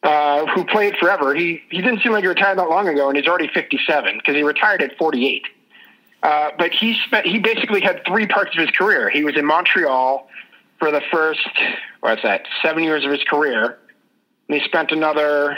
[0.03, 3.17] uh, who played forever, he he didn't seem like he retired that long ago, and
[3.17, 5.45] he's already 57 because he retired at 48.
[6.21, 9.09] Uh, but he spent he basically had three parts of his career.
[9.09, 10.27] He was in Montreal
[10.79, 11.47] for the first
[12.01, 13.77] what's that seven years of his career,
[14.49, 15.57] and he spent another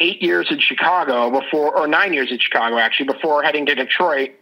[0.00, 4.32] eight years in Chicago before, or nine years in Chicago actually, before heading to Detroit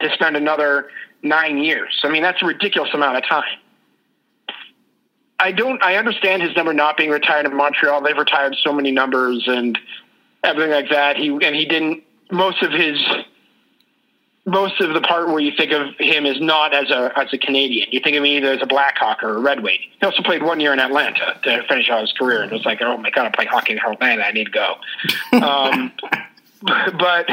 [0.00, 0.90] to spend another
[1.22, 2.00] nine years.
[2.04, 3.58] I mean, that's a ridiculous amount of time.
[5.38, 5.82] I don't.
[5.82, 8.00] I understand his number not being retired in Montreal.
[8.02, 9.78] They've retired so many numbers and
[10.42, 11.16] everything like that.
[11.16, 12.04] He and he didn't.
[12.30, 12.98] Most of his
[14.46, 17.38] most of the part where you think of him is not as a as a
[17.38, 17.88] Canadian.
[17.90, 19.78] You think of him either as a Blackhawk or a Red Wing.
[20.00, 22.64] He also played one year in Atlanta to finish out his career, and it was
[22.64, 24.22] like, oh my god, I play hockey in Atlanta.
[24.22, 24.76] I need to go.
[25.46, 25.92] Um,
[26.62, 27.28] but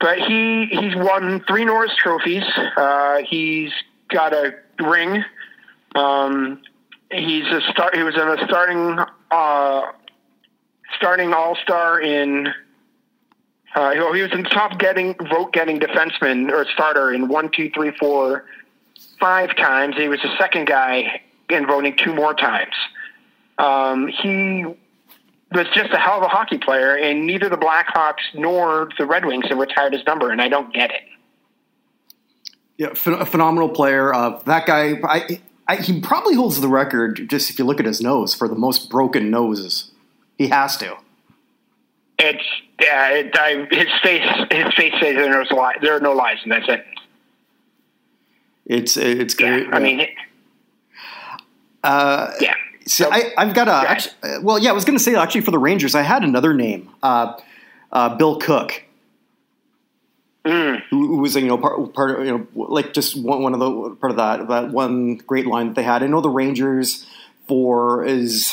[0.00, 2.44] but he he's won three Norris trophies.
[2.76, 3.70] Uh, he's
[4.08, 5.24] got a ring.
[5.94, 6.62] Um,
[7.10, 7.60] he's a.
[7.94, 8.98] He was in a starting
[9.30, 9.92] uh,
[10.96, 12.52] starting All Star in
[13.74, 17.90] uh, he was in top getting vote getting defenseman or starter in one, two, three,
[17.98, 18.44] four,
[19.18, 19.96] five times.
[19.96, 22.74] He was the second guy in voting two more times.
[23.58, 24.64] Um, he
[25.54, 29.24] was just a hell of a hockey player, and neither the Blackhawks nor the Red
[29.24, 31.02] Wings have retired his number, and I don't get it.
[32.76, 34.12] Yeah, a phenomenal player.
[34.12, 37.28] Uh, that guy, I, I, he probably holds the record.
[37.28, 39.92] Just if you look at his nose, for the most broken noses,
[40.36, 40.96] he has to.
[42.18, 42.44] It's
[42.80, 45.74] yeah, it, I, his face his face says there's a lie.
[45.80, 46.84] There are no lies and that's it.
[48.66, 49.66] It's it's great.
[49.66, 50.06] Yeah, I mean,
[51.82, 52.54] uh, yeah.
[52.86, 54.70] So, I, have got a actually, well, yeah.
[54.70, 57.34] I was going to say actually for the Rangers, I had another name, uh,
[57.90, 58.84] uh, Bill Cook,
[60.44, 60.82] mm.
[60.90, 63.60] who, who, was you know part, part of you know like just one, one of
[63.60, 66.02] the part of that that one great line that they had.
[66.02, 67.06] I know the Rangers
[67.46, 68.52] for is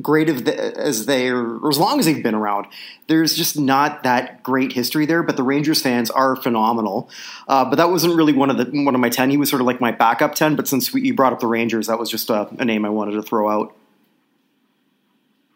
[0.00, 2.66] great as they or as long as they've been around.
[3.08, 7.10] There's just not that great history there, but the Rangers fans are phenomenal.
[7.46, 9.30] Uh, but that wasn't really one of the one of my ten.
[9.30, 10.56] He was sort of like my backup ten.
[10.56, 12.90] But since we, you brought up the Rangers, that was just a, a name I
[12.90, 13.76] wanted to throw out.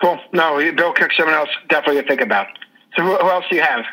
[0.00, 0.20] Cool.
[0.32, 2.48] No, Bill Cook, someone else definitely to think about.
[2.96, 3.84] So who, who else do you have?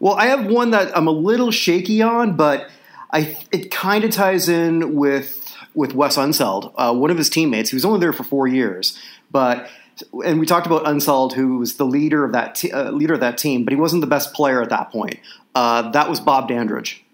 [0.00, 2.68] Well, I have one that I'm a little shaky on, but
[3.10, 5.42] I it kind of ties in with
[5.74, 7.70] with Wes Unseld, uh, one of his teammates.
[7.70, 8.98] He was only there for four years,
[9.30, 9.68] but
[10.24, 13.20] and we talked about Unseld, who was the leader of that te- uh, leader of
[13.20, 15.18] that team, but he wasn't the best player at that point.
[15.54, 17.04] Uh, that was Bob Dandridge.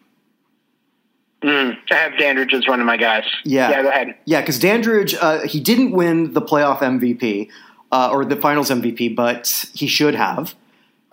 [1.42, 3.24] Mm, I have Dandridge as one of my guys.
[3.44, 4.14] Yeah, yeah, go ahead.
[4.24, 7.48] Yeah, because Dandridge, uh, he didn't win the playoff MVP
[7.90, 10.54] uh, or the Finals MVP, but he should have.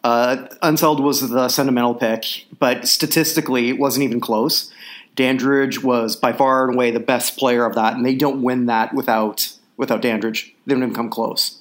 [0.04, 4.72] Uh, Unseld was the sentimental pick, but statistically, it wasn't even close.
[5.16, 8.68] Dandridge was by far and away the best player of that, and they don't win
[8.68, 10.54] that without without Dandridge.
[10.66, 11.59] They don't even come close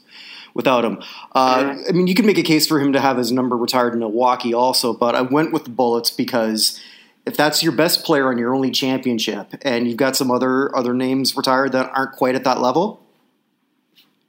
[0.58, 0.98] without him.
[1.34, 3.92] Uh, I mean, you can make a case for him to have his number retired
[3.94, 6.80] in Milwaukee also, but I went with the Bullets because
[7.24, 10.92] if that's your best player on your only championship, and you've got some other other
[10.92, 13.00] names retired that aren't quite at that level,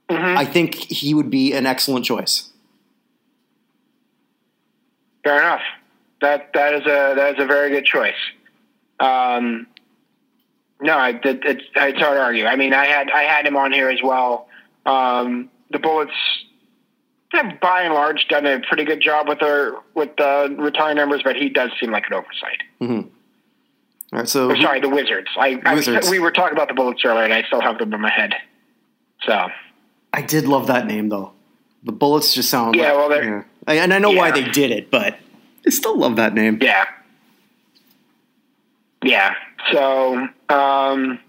[0.08, 0.38] mm-hmm.
[0.38, 2.50] I think he would be an excellent choice.
[5.24, 5.62] Fair enough.
[6.20, 8.14] That that is a that is a very good choice.
[9.00, 9.66] Um,
[10.80, 12.44] no, it, it, it's it's hard to argue.
[12.44, 14.46] I mean, I had I had him on here as well.
[14.86, 16.12] Um, the Bullets
[17.32, 21.22] have by and large done a pretty good job with their with the retiring numbers,
[21.22, 22.62] but he does seem like an oversight.
[22.80, 23.08] Mm-hmm.
[24.12, 25.28] All right, so sorry, the Wizards.
[25.38, 26.10] I, I Wizards.
[26.10, 28.34] we were talking about the Bullets earlier, and I still have them in my head.
[29.22, 29.48] So
[30.12, 31.32] I did love that name though.
[31.84, 32.92] The Bullets just sound yeah.
[32.92, 33.84] Like, well, they're, yeah.
[33.84, 34.18] and I know yeah.
[34.18, 35.16] why they did it, but
[35.66, 36.58] I still love that name.
[36.60, 36.86] Yeah,
[39.04, 39.34] yeah.
[39.72, 40.16] So,
[40.48, 41.20] um,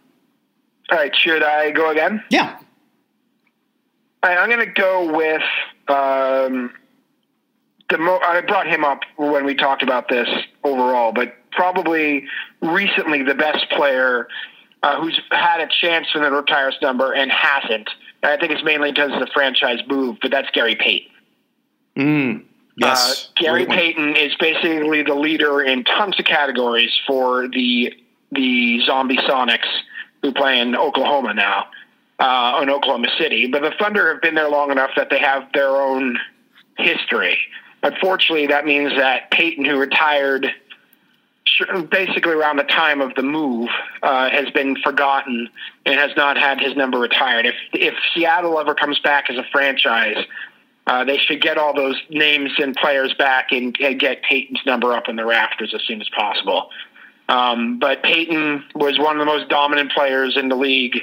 [0.90, 2.24] all right, should I go again?
[2.30, 2.58] Yeah.
[4.24, 5.42] Right, I'm going to go with
[5.88, 6.72] um,
[7.90, 7.98] the.
[7.98, 10.28] Mo- I brought him up when we talked about this
[10.64, 12.28] overall, but probably
[12.62, 14.28] recently the best player
[14.84, 17.90] uh, who's had a chance for the retires number and hasn't.
[18.24, 21.12] I think it's mainly because of the franchise move, but that's Gary Payton.
[21.98, 22.44] Mm.
[22.78, 23.78] Yes, uh, Gary great one.
[23.78, 27.94] Payton is basically the leader in tons of categories for the
[28.32, 29.68] the Zombie Sonics
[30.22, 31.66] who play in Oklahoma now,
[32.22, 33.48] uh, in Oklahoma City.
[33.48, 36.18] But the Thunder have been there long enough that they have their own
[36.78, 37.38] history.
[37.84, 40.54] Unfortunately, that means that Payton, who retired
[41.90, 43.70] basically around the time of the move,
[44.04, 45.50] uh, has been forgotten
[45.86, 47.46] and has not had his number retired.
[47.48, 50.24] If if Seattle ever comes back as a franchise,
[50.86, 54.94] uh, they should get all those names and players back and, and get Payton's number
[54.94, 56.70] up in the rafters as soon as possible.
[57.30, 60.98] Um, but Payton was one of the most dominant players in the league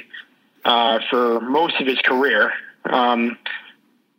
[0.65, 2.51] uh, for most of his career.
[2.85, 3.37] Um,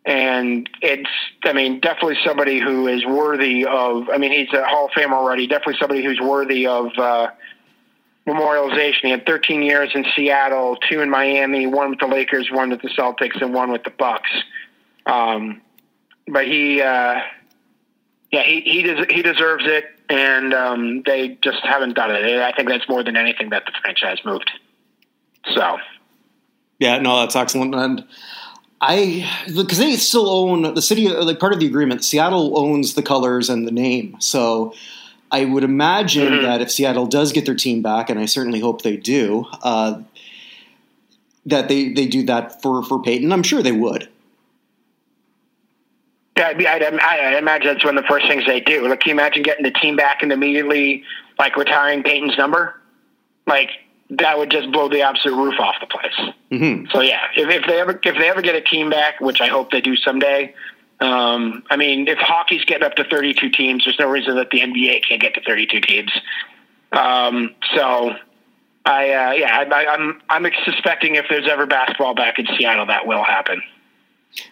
[0.05, 1.11] and it's,
[1.45, 5.13] I mean, definitely somebody who is worthy of, I mean, he's a Hall of Fame
[5.13, 7.29] already, definitely somebody who's worthy of uh,
[8.27, 9.01] memorialization.
[9.03, 12.83] He had 13 years in Seattle, two in Miami, one with the Lakers, one with
[12.83, 14.31] the Celtics, and one with the Bucks.
[15.07, 15.61] Um,
[16.27, 17.21] but he, uh,
[18.31, 22.41] yeah, he he, des- he deserves it, and um, they just haven't done it.
[22.41, 24.51] I think that's more than anything that the franchise moved.
[25.55, 25.79] So,
[26.81, 27.75] Yeah, no, that's excellent.
[27.75, 28.05] And
[28.81, 33.03] I, because they still own the city, like part of the agreement, Seattle owns the
[33.03, 34.17] colors and the name.
[34.19, 34.75] So
[35.31, 36.43] I would imagine Mhm.
[36.43, 40.01] that if Seattle does get their team back, and I certainly hope they do, uh,
[41.47, 43.31] that they, they do that for, for Payton.
[43.33, 44.09] I'm sure they would.
[46.37, 48.89] yeah, I'd, I'd, imagine that's one of the first things they do.
[48.89, 51.05] Like, can you imagine getting the team back and immediately
[51.39, 52.81] like retiring Payton's number?
[53.47, 53.71] Like
[54.11, 56.35] that would just blow the absolute roof off the place.
[56.51, 59.41] hmm So yeah, if, if they ever if they ever get a team back, which
[59.41, 60.55] I hope they do someday.
[61.01, 64.61] Um, I mean, if hockey's getting up to 32 teams, there's no reason that the
[64.61, 66.13] NBA can't get to 32 teams.
[66.93, 68.11] Um, so,
[68.85, 72.87] I uh, yeah, I, I, I'm I'm suspecting if there's ever basketball back in Seattle,
[72.87, 73.63] that will happen.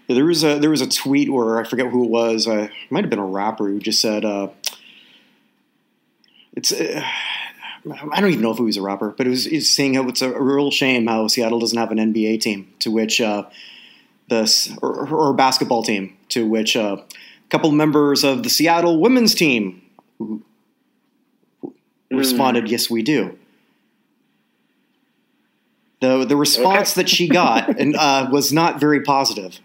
[0.06, 2.46] Yeah, there was a there was a tweet where I forget who it was.
[2.46, 4.48] Uh, it might have been a rapper who just said, uh,
[6.54, 6.72] "It's."
[7.92, 9.94] I don't even know if he was a rapper, but it was, he was saying
[9.94, 12.72] how it's a real shame how Seattle doesn't have an NBA team.
[12.80, 13.44] To which uh,
[14.28, 16.16] the or, or a basketball team.
[16.30, 19.82] To which uh, a couple members of the Seattle women's team
[20.18, 20.42] who
[22.10, 23.38] responded, "Yes, we do."
[26.00, 27.02] The the response Okay.
[27.02, 29.58] that she got and uh, was not very positive.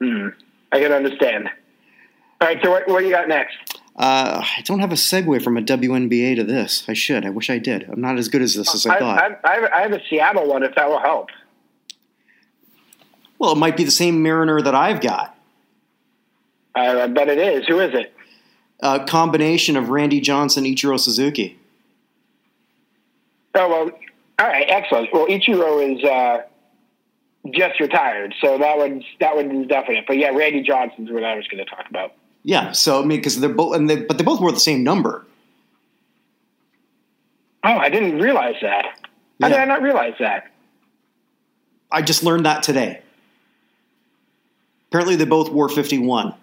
[0.00, 0.28] Hmm.
[0.72, 1.48] I can understand.
[2.40, 3.75] All right, so what, what do you got next?
[3.96, 6.84] Uh, I don't have a segue from a WNBA to this.
[6.86, 7.24] I should.
[7.24, 7.88] I wish I did.
[7.88, 9.18] I'm not as good as this as I, I, thought.
[9.18, 11.30] I, I, have, I have a Seattle one if that will help.
[13.38, 15.34] well, it might be the same Mariner that I've got.
[16.74, 17.66] I, I bet it is.
[17.66, 18.12] Who is it?
[18.80, 21.58] A combination of Randy Johnson, Ichiro Suzuki.
[23.54, 23.90] Oh well,
[24.38, 25.08] all right, excellent.
[25.14, 26.42] Well, Ichiro is uh,
[27.52, 30.04] just retired, so that would that be definite.
[30.06, 32.12] But yeah, Randy Johnson's what I was going to talk about.
[32.46, 32.70] Yeah.
[32.70, 35.26] So I mean, because they're both, and they, but they both wore the same number.
[37.64, 38.86] Oh, I didn't realize that.
[39.40, 40.52] How did I not realize that?
[41.90, 43.02] I just learned that today.
[44.88, 46.34] Apparently, they both wore 51.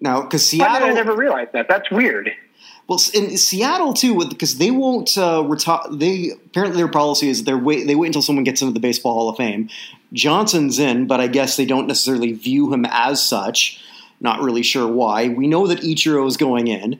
[0.00, 1.68] Now, because did I never realized that?
[1.68, 2.30] That's weird.
[2.88, 5.82] Well, in Seattle too, because they won't uh, retire.
[5.90, 7.86] They apparently their policy is they wait.
[7.86, 9.68] They wait until someone gets into the Baseball Hall of Fame.
[10.14, 13.78] Johnson's in, but I guess they don't necessarily view him as such.
[14.20, 15.28] Not really sure why.
[15.28, 16.98] We know that Ichiro is going in,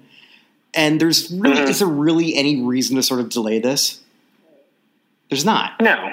[0.74, 1.68] and there's really Mhm.
[1.70, 4.01] is there really any reason to sort of delay this?
[5.31, 5.81] There's not.
[5.81, 6.11] No,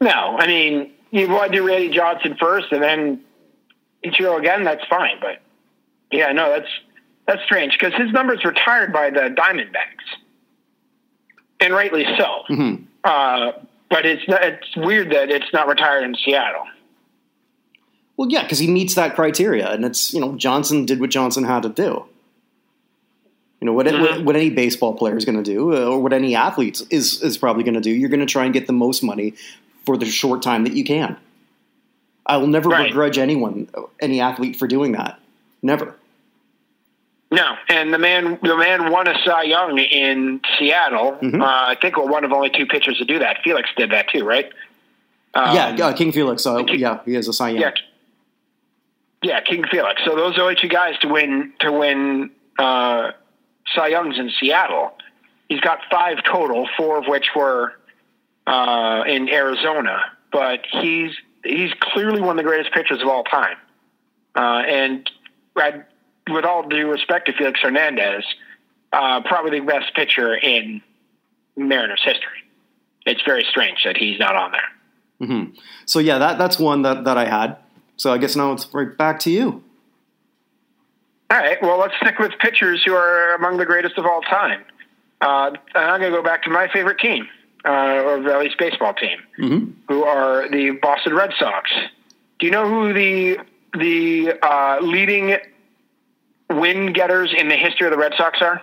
[0.00, 0.36] no.
[0.38, 3.20] I mean, you want to do Randy Johnson first, and then
[4.02, 4.64] Ichiro again.
[4.64, 5.40] That's fine, but
[6.10, 6.68] yeah, no, that's
[7.32, 10.18] that's strange because his number's retired by the Diamondbacks,
[11.60, 12.42] and rightly so.
[12.54, 13.52] hmm Uh,
[13.90, 16.64] but it's not, it's weird that it's not retired in Seattle.
[18.16, 21.44] Well, yeah, because he meets that criteria, and it's you know Johnson did what Johnson
[21.44, 22.04] had to do.
[23.60, 24.24] You know what, what, Mhm.
[24.24, 27.62] what any baseball player is going to do, or what any athlete is is probably
[27.64, 27.90] going to do.
[27.90, 29.34] You're going to try and get the most money
[29.86, 31.16] for the short time that you can.
[32.26, 32.88] I will never Right.
[32.88, 33.68] begrudge anyone,
[34.00, 35.18] any athlete, for doing that.
[35.62, 35.96] Never.
[37.32, 41.18] No, and the man the man won a Cy Young in Seattle.
[41.22, 41.40] Mhm.
[41.40, 43.38] Uh, I think we're one of only two pitchers to do that.
[43.42, 44.52] Felix did that too, right?
[45.34, 46.44] Um, yeah, uh, King Felix.
[46.46, 47.60] Uh, King- yeah, he has a Cy Young.
[47.62, 47.70] yeah,
[49.22, 50.02] yeah, King Felix.
[50.04, 53.12] So those are only two guys to win to win uh,
[53.74, 54.92] Cy Youngs in Seattle.
[55.48, 57.72] He's got five total, four of which were
[58.46, 60.02] uh, in Arizona.
[60.30, 61.12] But he's
[61.44, 63.56] he's clearly one of the greatest pitchers of all time.
[64.34, 65.10] Uh, and
[65.56, 65.82] I,
[66.30, 68.24] with all due respect to Felix Hernandez,
[68.92, 70.82] uh, probably the best pitcher in
[71.56, 72.44] Mariners history.
[73.04, 75.28] It's very strange that he's not on there.
[75.28, 75.54] Mm-hmm.
[75.86, 77.56] So yeah, that that's one that, that I had.
[77.96, 79.62] So I guess now it's right back to you.
[81.30, 81.60] All right.
[81.62, 84.64] Well, let's stick with pitchers who are among the greatest of all time.
[85.20, 87.28] Uh, and I'm going to go back to my favorite team,
[87.64, 89.70] uh, or at least baseball team, mm-hmm.
[89.88, 91.70] who are the Boston Red Sox.
[92.38, 93.38] Do you know who the
[93.78, 95.38] the uh, leading
[96.52, 98.62] win getters in the history of the Red Sox are?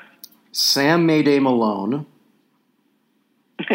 [0.52, 2.06] Sam Mayday Malone.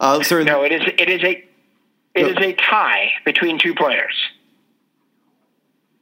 [0.00, 1.44] uh, sorry, no, it is it is a
[2.14, 4.14] it is a tie between two players.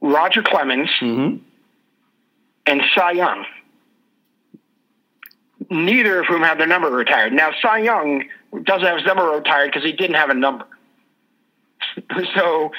[0.00, 1.38] Roger Clemens mm-hmm.
[2.66, 3.44] and Cy Young.
[5.70, 7.32] Neither of whom have their number retired.
[7.32, 8.24] Now, Cy Young
[8.62, 10.66] doesn't have his number retired because he didn't have a number.
[12.36, 12.70] so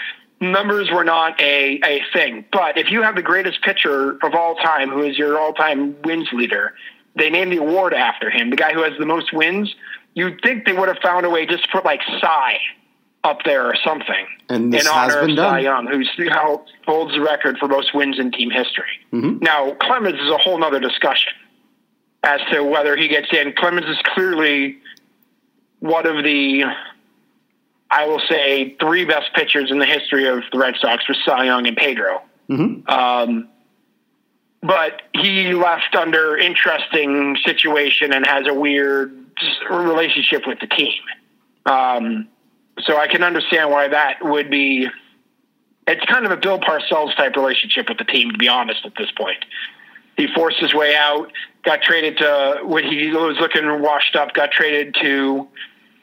[0.52, 2.46] numbers were not a, a thing.
[2.52, 5.96] But if you have the greatest pitcher of all time, who is your all time
[6.04, 6.74] wins leader,
[7.16, 9.74] they named the award after him, the guy who has the most wins,
[10.14, 12.58] you'd think they would have found a way just to put like Cy
[13.24, 16.04] up there or something and in honor of Cy Young, who
[16.86, 19.00] holds the record for most wins in team history.
[19.12, 19.40] Mm-hmm.
[19.42, 21.34] Now, Clemens is a whole other discussion
[22.24, 23.54] as to whether he gets in.
[23.54, 24.78] Clemens is clearly
[25.80, 26.66] one of the
[27.90, 31.46] I will say three best pitchers in the history of the Red Sox were Cy
[31.46, 32.22] Young and Pedro.
[32.50, 32.90] Mm-hmm.
[32.90, 33.50] Um,
[34.62, 39.16] but he left under interesting situation and has a weird
[39.70, 41.02] relationship with the team.
[41.66, 42.28] Um,
[42.82, 44.88] so I can understand why that would be.
[45.88, 48.86] It's kind of a Bill Parcells type relationship with the team, to be honest.
[48.86, 49.46] At this point,
[50.18, 51.32] he forced his way out,
[51.64, 55.48] got traded to when he was looking washed up, got traded to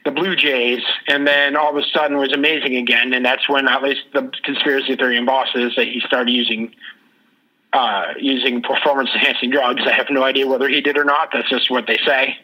[0.05, 3.13] the Blue Jays, and then all of a sudden was amazing again.
[3.13, 6.73] And that's when, at least, the conspiracy theory in Boston is that he started using
[7.71, 9.81] uh, using performance enhancing drugs.
[9.85, 11.29] I have no idea whether he did or not.
[11.33, 12.37] That's just what they say.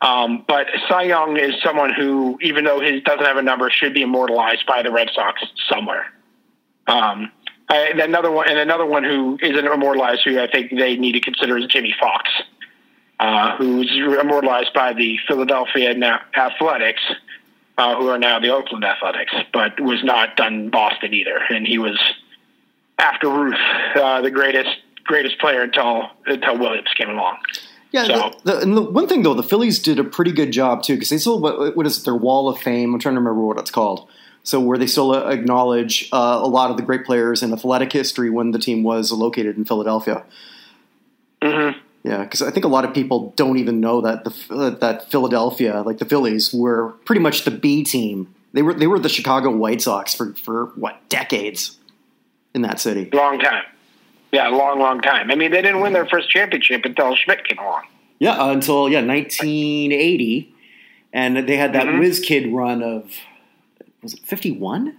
[0.00, 3.94] Um, but Cy Young is someone who, even though he doesn't have a number, should
[3.94, 6.06] be immortalized by the Red Sox somewhere.
[6.88, 7.30] Um,
[7.68, 11.20] I, another one, and another one who isn't immortalized, who I think they need to
[11.20, 12.28] consider is Jimmy Foxx
[13.20, 13.90] uh, who's
[14.20, 15.94] immortalized by the Philadelphia
[16.36, 17.02] Athletics,
[17.78, 21.38] uh, who are now the Oakland Athletics, but was not done in Boston either.
[21.50, 21.98] And he was
[22.98, 23.54] after Ruth,
[23.96, 24.70] uh, the greatest
[25.04, 27.38] greatest player until until Williams came along.
[27.92, 28.32] Yeah, so.
[28.44, 30.94] the, the, and the one thing though, the Phillies did a pretty good job too
[30.94, 32.92] because they still what, what is it, their Wall of Fame?
[32.92, 34.08] I'm trying to remember what it's called.
[34.42, 38.28] So where they still acknowledge uh, a lot of the great players in athletic history
[38.28, 40.22] when the team was located in Philadelphia.
[41.40, 41.78] Mm-hmm.
[42.04, 45.82] Yeah, because I think a lot of people don't even know that the that Philadelphia,
[45.82, 48.34] like the Phillies, were pretty much the B team.
[48.52, 51.78] They were they were the Chicago White Sox for for what decades
[52.54, 53.08] in that city.
[53.10, 53.64] Long time.
[54.32, 55.30] Yeah, a long, long time.
[55.30, 57.84] I mean, they didn't win their first championship until Schmidt came along.
[58.18, 60.54] Yeah, uh, until yeah, 1980,
[61.12, 62.00] and they had that mm-hmm.
[62.00, 63.12] whiz kid run of
[64.02, 64.98] was it 51,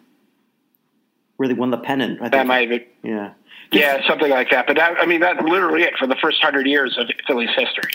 [1.37, 2.19] where they won the pennant.
[2.19, 2.31] I think.
[2.31, 2.87] That might be.
[3.03, 3.33] Yeah.
[3.72, 4.68] Yeah, something like that.
[4.68, 7.91] But that, I mean, that's literally it for the first hundred years of Phillies history.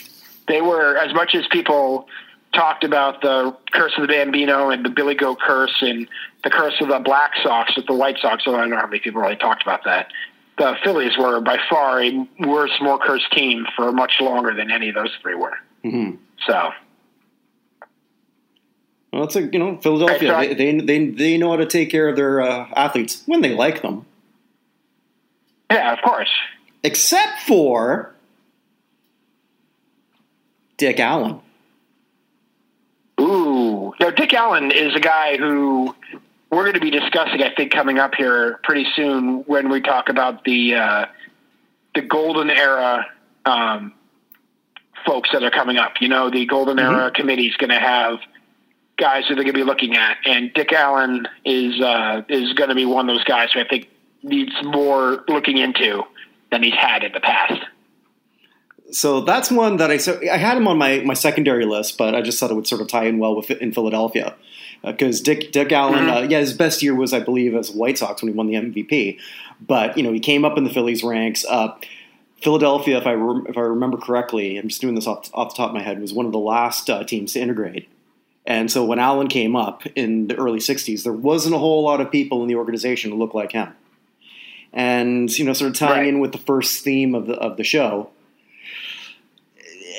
[0.49, 2.09] They were as much as people
[2.53, 6.09] talked about the curse of the Bambino and the Billy Goat curse and
[6.43, 8.45] the curse of the Black Sox with the White Sox.
[8.45, 10.11] So I don't know how many people really talked about that.
[10.59, 14.89] The Phillies were by far a worse, more cursed team for much longer than any
[14.89, 15.57] of those three were.
[15.85, 16.17] Mm-hmm.
[16.47, 16.71] So.
[19.13, 20.37] Well, it's a you know Philadelphia.
[20.39, 23.55] They, they, they they know how to take care of their uh, athletes when they
[23.55, 24.07] like them.
[25.71, 26.31] Yeah, of course.
[26.83, 28.15] Except for
[30.77, 31.41] Dick Allen.
[33.21, 33.93] Ooh.
[34.01, 35.95] Now, Dick Allen is a guy who
[36.51, 40.09] we're going to be discussing, I think, coming up here pretty soon when we talk
[40.09, 41.07] about the uh,
[41.95, 43.07] the golden era
[43.45, 43.93] um,
[45.07, 45.95] folks that are coming up.
[46.01, 46.95] You know, the golden mm-hmm.
[46.95, 48.19] era committee is going to have
[48.97, 52.71] guys that they're going to be looking at, and Dick Allen is uh, is going
[52.71, 53.89] to be one of those guys who I think
[54.23, 56.03] needs more looking into
[56.51, 57.65] than he's had in the past.
[58.93, 62.15] So that's one that I so I had him on my, my secondary list, but
[62.15, 64.35] I just thought it would sort of tie in well with in Philadelphia
[64.85, 66.11] because uh, Dick Dick Allen, mm-hmm.
[66.11, 68.55] uh, yeah, his best year was I believe as White Sox when he won the
[68.55, 69.19] MVP,
[69.61, 71.45] but you know he came up in the Phillies ranks.
[71.49, 71.77] Uh,
[72.43, 75.57] Philadelphia, if I re- if I remember correctly, I'm just doing this off, off the
[75.57, 77.89] top of my head, was one of the last uh, teams to integrate.
[78.47, 82.01] And so when Allen came up in the early '60s, there wasn't a whole lot
[82.01, 83.73] of people in the organization who looked like him
[84.73, 86.07] and you know, sort of tying right.
[86.07, 88.11] in with the first theme of the of the show.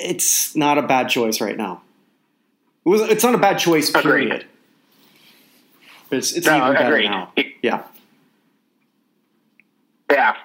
[0.03, 1.81] It's not a bad choice right now.
[2.85, 3.01] It was.
[3.01, 3.91] It's not a bad choice.
[3.91, 4.31] Period.
[4.31, 4.45] Agreed.
[6.09, 7.09] But it's it's no, even better agreed.
[7.09, 7.31] now.
[7.35, 7.83] Yeah.
[10.09, 10.35] Yeah.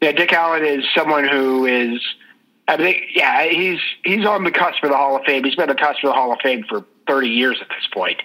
[0.00, 0.12] Yeah.
[0.12, 2.00] Dick Allen is someone who is.
[2.68, 5.44] I mean, yeah, he's he's on the cusp of the Hall of Fame.
[5.44, 7.86] He's been on the cusp of the Hall of Fame for 30 years at this
[7.92, 8.20] point.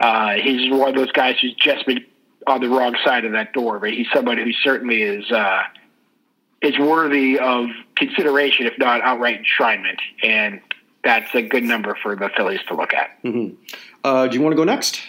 [0.00, 2.04] Uh, he's one of those guys who's just been
[2.46, 5.62] on the wrong side of that door, but he's somebody who certainly is uh,
[6.62, 7.66] is worthy of
[7.96, 9.98] consideration, if not outright enshrinement.
[10.22, 10.60] And
[11.02, 13.22] that's a good number for the Phillies to look at.
[13.22, 13.54] Mm-hmm.
[14.04, 15.00] Uh, do you want to go next?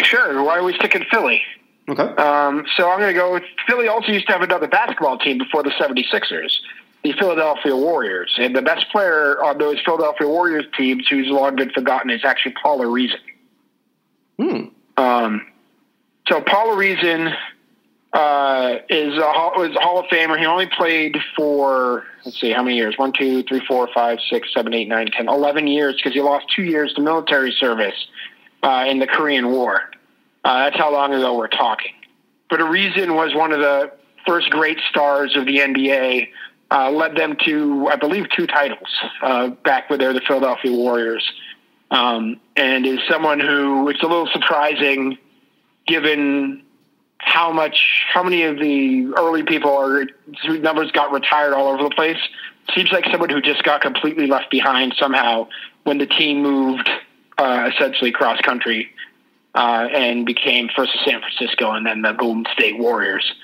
[0.00, 0.42] Sure.
[0.42, 1.42] Why are we sticking Philly?
[1.88, 2.02] Okay.
[2.02, 5.38] Um, so I'm going to go with Philly also used to have another basketball team
[5.38, 6.58] before the 76ers,
[7.02, 8.34] the Philadelphia Warriors.
[8.38, 12.54] And the best player on those Philadelphia Warriors teams who's long been forgotten is actually
[12.62, 13.20] Paul Arizin.
[14.38, 14.64] Hmm.
[14.96, 15.46] Um,
[16.28, 17.34] so Paul Arizin
[18.14, 20.38] uh, is a Hall, was a Hall of Famer.
[20.38, 24.48] He only played for let's see how many years: one, two, three, four, five, six,
[24.54, 28.06] seven, eight, nine, ten, eleven years because he lost two years to military service
[28.62, 29.90] uh, in the Korean War.
[30.44, 31.92] Uh, that's how long ago we're talking.
[32.48, 33.92] But Arizin was one of the
[34.26, 36.28] first great stars of the NBA.
[36.70, 38.88] Uh, led them to, I believe, two titles
[39.22, 41.22] uh, back when they were the Philadelphia Warriors,
[41.90, 45.18] um, and is someone who it's a little surprising
[45.86, 46.62] given
[47.18, 50.06] how much, how many of the early people are
[50.46, 52.18] whose numbers got retired all over the place.
[52.74, 55.48] Seems like someone who just got completely left behind somehow
[55.84, 56.88] when the team moved
[57.38, 58.90] uh, essentially cross country
[59.54, 63.34] uh, and became first San Francisco and then the Golden State Warriors.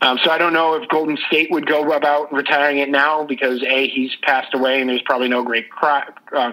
[0.00, 3.62] Um, so I don't know if Golden State would go about retiring it now because
[3.64, 6.52] a he's passed away and there's probably no great cry, uh,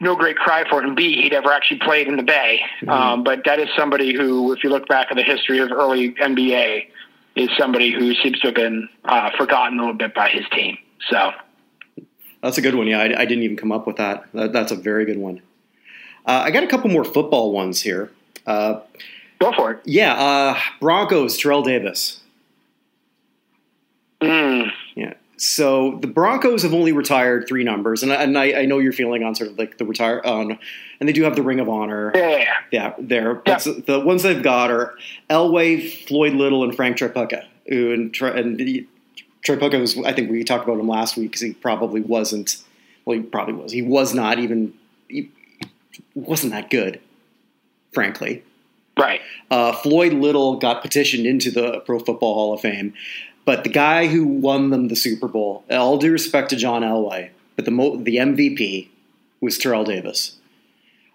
[0.00, 2.60] no great cry for it, and b he'd ever actually played in the Bay.
[2.80, 2.88] Mm-hmm.
[2.88, 6.12] Um, but that is somebody who, if you look back at the history of early
[6.12, 6.88] NBA,
[7.36, 10.76] is somebody who seems to have been uh, forgotten a little bit by his team.
[11.08, 11.32] So
[12.42, 12.86] that's a good one.
[12.86, 14.24] Yeah, I, I didn't even come up with that.
[14.34, 15.42] that that's a very good one.
[16.26, 18.10] Uh, I got a couple more football ones here.
[18.46, 18.80] Uh,
[19.38, 19.80] Go for it.
[19.84, 22.20] Yeah, uh, Broncos, Terrell Davis.
[24.20, 24.70] Mm.
[25.38, 28.92] So the Broncos have only retired three numbers, and, I, and I, I, know you're
[28.92, 30.58] feeling on sort of like the retire on,
[30.98, 32.10] and they do have the Ring of Honor.
[32.12, 33.40] Yeah, yeah, there.
[33.46, 33.58] Yeah.
[33.58, 34.94] The ones they've got are
[35.30, 37.46] Elway, Floyd Little, and Frank Tripucka.
[37.68, 38.86] And, and
[39.46, 42.56] Tripucka was, I think we talked about him last week because he probably wasn't.
[43.04, 43.70] Well, he probably was.
[43.70, 44.74] He was not even.
[45.08, 45.30] He
[46.14, 47.00] wasn't that good,
[47.92, 48.42] frankly.
[48.98, 49.20] Right.
[49.50, 52.94] Uh, Floyd Little got petitioned into the Pro Football Hall of Fame,
[53.48, 57.30] but the guy who won them the Super Bowl, all due respect to John Elway,
[57.56, 58.88] but the mo- the MVP
[59.40, 60.36] was Terrell Davis.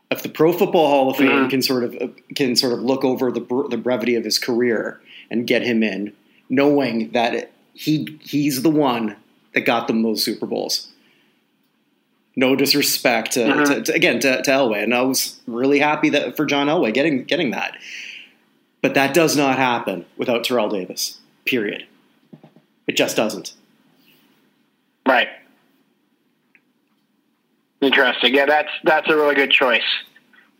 [0.10, 1.50] If the Pro Football Hall of Fame mm-hmm.
[1.50, 1.96] can sort of
[2.34, 6.12] can sort of look over the the brevity of his career and get him in,
[6.50, 9.16] knowing that he he's the one
[9.54, 10.88] that got them those Super Bowls
[12.36, 13.74] no disrespect to, mm-hmm.
[13.74, 16.96] to, to, again to, to Elway, and I was really happy that for John Elway
[16.96, 17.78] getting getting that.
[18.82, 21.20] But that does not happen without Terrell Davis.
[21.46, 21.86] Period.
[22.88, 23.54] It just doesn't.
[25.08, 25.28] Right.
[27.82, 28.34] Interesting.
[28.34, 29.82] Yeah, that's that's a really good choice.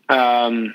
[0.08, 0.74] Um,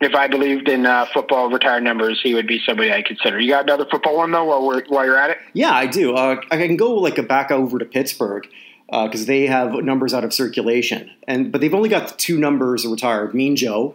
[0.00, 3.40] if I believed in uh, football retired numbers, he would be somebody I consider.
[3.40, 5.38] You got another football one though, while we're while you're at it.
[5.52, 6.14] Yeah, I do.
[6.14, 8.48] Uh, I can go like a back over to Pittsburgh
[8.86, 12.38] because uh, they have numbers out of circulation, and but they've only got the two
[12.38, 13.94] numbers retired: Mean Joe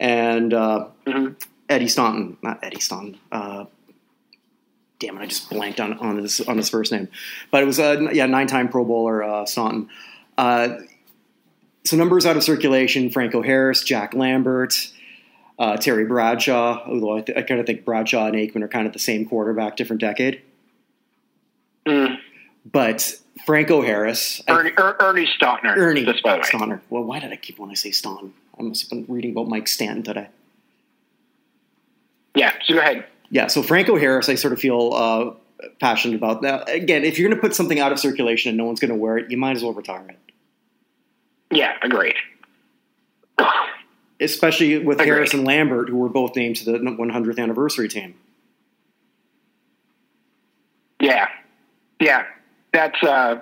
[0.00, 1.34] and uh, mm-hmm.
[1.68, 2.36] Eddie Staunton.
[2.42, 3.18] Not Eddie Staunton.
[5.00, 5.22] Damn it!
[5.22, 7.08] I just blanked on on his on his first name,
[7.50, 9.88] but it was uh, yeah nine time Pro Bowler uh, Staunton.
[10.36, 10.78] Uh,
[11.84, 14.92] so numbers out of circulation: Franco Harris, Jack Lambert.
[15.60, 18.86] Uh, Terry Bradshaw, although I, th- I kind of think Bradshaw and Aikman are kind
[18.86, 20.40] of the same quarterback, different decade.
[21.84, 22.18] Mm.
[22.70, 24.40] But Franco Harris.
[24.48, 25.76] Ernie, I, er, Ernie Stautner.
[25.76, 26.80] Ernie Stautner.
[26.90, 28.34] Well, why did I keep wanting to say Staunton?
[28.58, 30.28] I must have been reading about Mike Stanton today.
[32.34, 33.06] Yeah, so go ahead.
[33.30, 36.42] Yeah, so Franco Harris, I sort of feel uh, passionate about.
[36.42, 38.90] Now, again, if you're going to put something out of circulation and no one's going
[38.90, 40.18] to wear it, you might as well retire it.
[41.50, 42.16] Yeah, agreed.
[44.20, 45.14] Especially with agreed.
[45.14, 48.14] Harris and Lambert, who were both named to the 100th anniversary team.
[51.00, 51.28] Yeah,
[52.00, 52.24] yeah,
[52.72, 53.40] that's uh,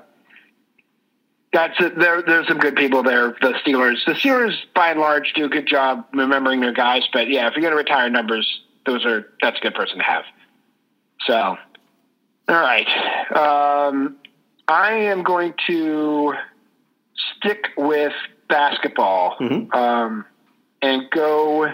[1.54, 2.20] that's a, there.
[2.20, 3.34] There's some good people there.
[3.40, 7.04] The Steelers, the Steelers, by and large, do a good job remembering their guys.
[7.14, 10.04] But yeah, if you're going to retire numbers, those are that's a good person to
[10.04, 10.24] have.
[11.26, 11.58] So, all
[12.48, 12.86] right,
[13.34, 14.16] um,
[14.68, 16.34] I am going to
[17.36, 18.12] stick with
[18.48, 19.72] basketball mm-hmm.
[19.72, 20.24] um,
[20.82, 21.72] and go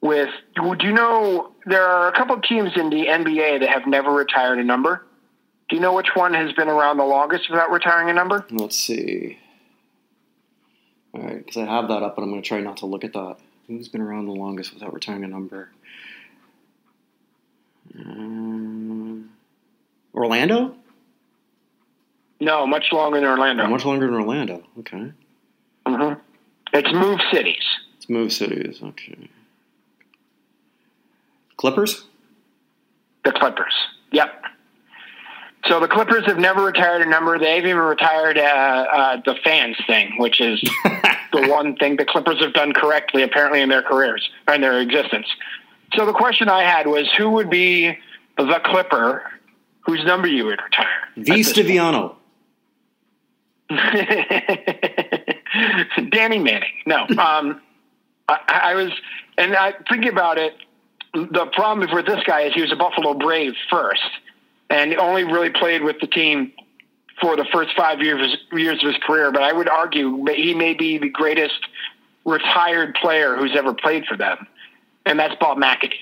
[0.00, 0.30] with.
[0.54, 4.12] Do you know there are a couple of teams in the NBA that have never
[4.12, 5.04] retired a number?
[5.68, 8.46] Do you know which one has been around the longest without retiring a number?
[8.50, 9.38] Let's see.
[11.12, 13.02] All right, because I have that up, but I'm going to try not to look
[13.02, 13.38] at that.
[13.66, 15.70] Who's been around the longest without retiring a number?
[17.98, 19.30] Um,
[20.14, 20.74] Orlando?
[22.40, 23.64] No, much longer than Orlando.
[23.64, 24.62] Oh, much longer than Orlando.
[24.80, 25.12] Okay.
[25.86, 26.20] Mm-hmm.
[26.72, 27.62] It's move cities.
[27.96, 28.80] It's move cities.
[28.82, 29.30] Okay.
[31.56, 32.04] Clippers.
[33.24, 33.74] The Clippers.
[34.12, 34.42] Yep.
[35.66, 37.38] So the Clippers have never retired a number.
[37.38, 40.60] They've even retired uh, uh, the fans thing, which is
[41.32, 44.80] the one thing the Clippers have done correctly, apparently, in their careers or in their
[44.80, 45.26] existence.
[45.94, 47.98] So the question I had was, who would be
[48.36, 49.22] the Clipper
[49.80, 51.08] whose number you would retire?
[51.16, 51.42] V.
[56.10, 56.70] Danny Manning.
[56.86, 57.02] No.
[57.02, 57.60] Um,
[58.28, 58.90] I, I was,
[59.38, 60.54] and I thinking about it.
[61.14, 64.02] The problem with this guy is he was a Buffalo Brave first
[64.68, 66.52] and only really played with the team
[67.20, 69.32] for the first five years years of his career.
[69.32, 71.58] But I would argue that he may be the greatest
[72.24, 74.46] retired player who's ever played for them,
[75.06, 75.92] and that's Bob McAdoo.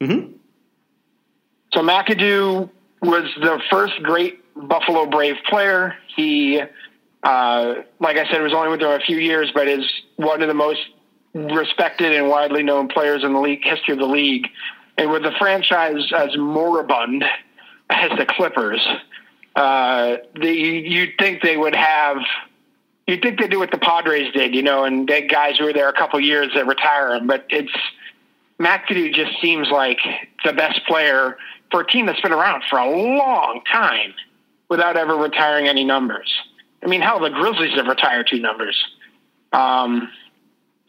[0.00, 0.32] Mm-hmm.
[1.72, 2.70] So McAdoo
[3.02, 5.96] was the first great Buffalo Brave player.
[6.16, 6.60] He,
[7.22, 9.84] uh, like I said, was only with them a few years, but is
[10.16, 10.80] one of the most
[11.34, 14.48] respected and widely known players in the league history of the league.
[14.96, 17.24] And with the franchise as moribund
[17.90, 18.84] as the Clippers,
[19.54, 22.18] uh, the, you'd think they would have.
[23.06, 25.72] You'd think they do what the Padres did, you know, and they guys who were
[25.72, 27.26] there a couple years that retire them.
[27.26, 27.72] But it's
[28.60, 29.98] McAdoo just seems like
[30.44, 31.38] the best player
[31.70, 34.14] for a team that's been around for a long time
[34.68, 36.32] without ever retiring any numbers.
[36.82, 38.76] I mean, hell, the Grizzlies have retired two numbers.
[39.52, 40.10] Um,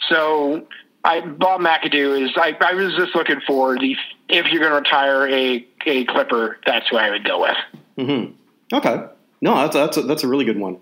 [0.07, 0.67] so
[1.03, 2.31] I, Bob McAdoo is.
[2.35, 3.95] I, I was just looking for the
[4.27, 7.57] if you're going to retire a a Clipper, that's who I would go with.
[7.97, 8.75] Mm-hmm.
[8.75, 9.05] Okay,
[9.41, 10.77] no, that's that's a, that's a really good one.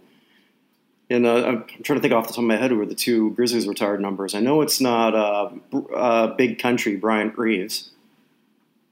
[1.09, 2.95] And uh, I'm trying to think off the top of my head who were the
[2.95, 4.35] two Grizzlies retired numbers.
[4.35, 5.49] I know it's not uh,
[5.95, 7.91] uh, Big Country Bryant Reeves.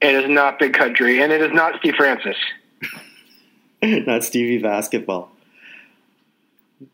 [0.00, 2.36] It is not Big Country, and it is not Steve Francis.
[3.82, 5.30] not Stevie Basketball.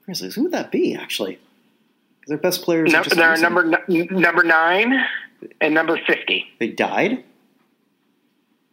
[0.04, 1.38] Grizzlies, who would that be, actually?
[2.26, 2.92] Their best players.
[2.92, 4.94] No, they're number number nine
[5.60, 6.46] and number fifty.
[6.60, 7.24] They died.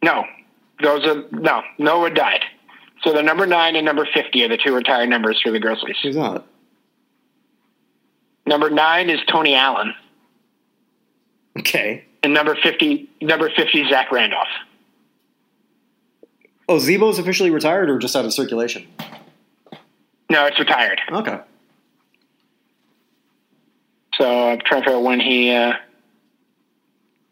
[0.03, 0.25] No,
[0.81, 1.63] those are no.
[1.79, 2.41] Noah died.
[3.03, 5.97] So the number nine and number fifty are the two retired numbers for the Grizzlies.
[6.03, 6.43] Who's that?
[8.45, 9.93] Number nine is Tony Allen.
[11.57, 12.05] Okay.
[12.23, 14.47] And number fifty, number fifty, Zach Randolph.
[16.67, 18.87] Oh, Z-Bo's officially retired or just out of circulation?
[20.29, 21.01] No, it's retired.
[21.09, 21.39] Okay.
[24.13, 25.73] So I'm trying to figure out when he uh,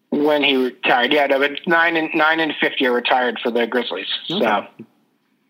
[0.09, 1.11] when he retired.
[1.13, 4.07] Yeah, no, but nine and nine and fifty are retired for the Grizzlies.
[4.31, 4.43] Okay.
[4.43, 4.85] So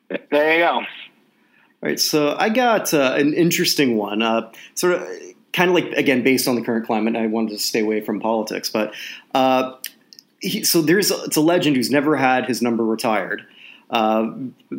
[0.09, 0.73] there you go.
[0.73, 0.85] All
[1.81, 4.21] right, so I got uh, an interesting one.
[4.21, 5.07] Uh, sort of,
[5.53, 7.15] kind of like again, based on the current climate.
[7.15, 8.93] I wanted to stay away from politics, but
[9.35, 9.73] uh,
[10.39, 13.45] he, so there's a, it's a legend who's never had his number retired.
[13.89, 14.31] Uh,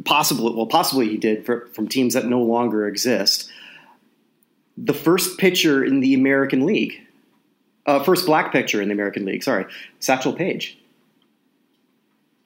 [0.04, 3.50] possibly, well, possibly he did for, from teams that no longer exist
[4.78, 7.00] the first pitcher in the American League,
[7.86, 9.42] uh, first black pitcher in the American League.
[9.42, 9.66] Sorry,
[9.98, 10.78] Satchel Paige.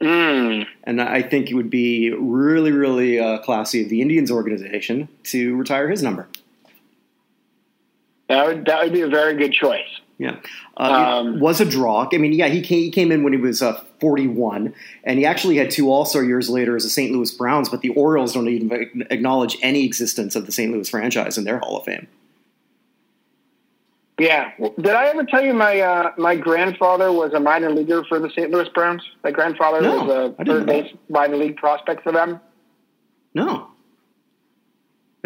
[0.02, 0.66] Mm.
[0.84, 5.56] And I think it would be really, really uh, classy of the Indians organization to
[5.56, 6.28] retire his number.
[8.28, 10.00] That would that would be a very good choice.
[10.18, 10.36] Yeah,
[10.76, 12.08] uh, um, was a draw.
[12.12, 14.72] I mean, yeah, he came, he came in when he was uh, 41,
[15.04, 17.12] and he actually had two All Star years later as a St.
[17.12, 17.68] Louis Browns.
[17.68, 20.72] But the Orioles don't even acknowledge any existence of the St.
[20.72, 22.06] Louis franchise in their Hall of Fame.
[24.18, 24.52] Yeah.
[24.58, 28.28] Did I ever tell you my uh, my grandfather was a minor leaguer for the
[28.30, 28.50] St.
[28.50, 29.02] Louis Browns?
[29.24, 32.40] My grandfather no, was a third base minor league prospect for them.
[33.34, 33.68] No.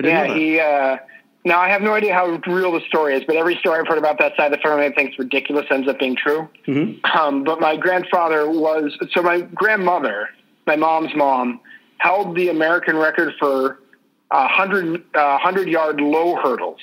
[0.02, 0.60] yeah, he.
[0.60, 0.98] Uh,
[1.44, 3.98] now I have no idea how real the story is, but every story I've heard
[3.98, 6.48] about that side of the family I think ridiculous ends up being true.
[6.66, 7.04] Mm-hmm.
[7.18, 10.28] Um, but my grandfather was so my grandmother,
[10.66, 11.60] my mom's mom,
[11.98, 13.80] held the American record for
[14.30, 16.80] uh, hundred uh, hundred yard low hurdles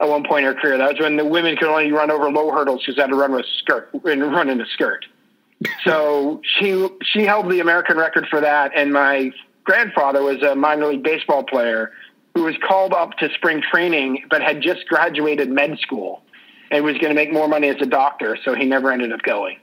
[0.00, 0.78] at one point in her career.
[0.78, 3.16] That was when the women could only run over low hurdles because they had to
[3.16, 5.04] run with skirt and run in a skirt.
[5.84, 9.30] so she she held the American record for that, and my
[9.64, 11.92] grandfather was a minor league baseball player
[12.34, 16.22] who was called up to spring training, but had just graduated med school
[16.70, 19.20] and was going to make more money as a doctor, so he never ended up
[19.22, 19.58] going.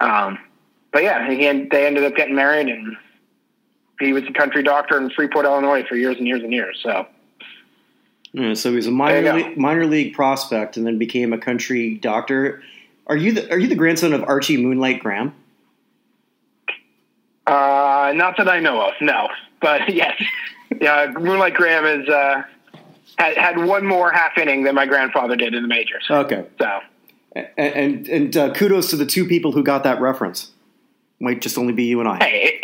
[0.00, 0.38] Um,
[0.92, 1.36] but yeah, he,
[1.70, 2.96] they ended up getting married, and
[4.00, 6.80] he was a country doctor in Freeport, Illinois, for years and years and years.
[6.82, 7.06] So
[8.34, 11.94] yeah, so he was a minor league, minor league prospect, and then became a country
[11.94, 12.64] doctor.
[13.06, 15.32] Are you the Are you the grandson of Archie Moonlight Graham?
[17.46, 19.28] Uh, not that I know of, no.
[19.60, 20.20] But yes,
[20.80, 22.42] yeah, Moonlight Graham is uh,
[23.18, 26.04] had, had one more half inning than my grandfather did in the majors.
[26.10, 26.80] Okay, so
[27.36, 30.50] and and, and uh, kudos to the two people who got that reference.
[31.20, 32.16] Might just only be you and I.
[32.18, 32.60] Hey,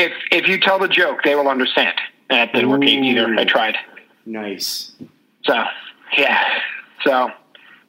[0.00, 1.94] if if you tell the joke, they will understand.
[2.30, 3.32] That didn't work either.
[3.36, 3.76] I tried.
[4.26, 4.92] Nice.
[5.44, 5.62] So,
[6.16, 6.60] yeah.
[7.04, 7.30] So,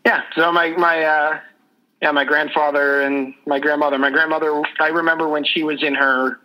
[0.06, 0.24] yeah.
[0.36, 1.40] So my my uh,
[2.02, 3.98] yeah, my grandfather and my grandmother.
[3.98, 6.40] My grandmother, I remember when she was in her,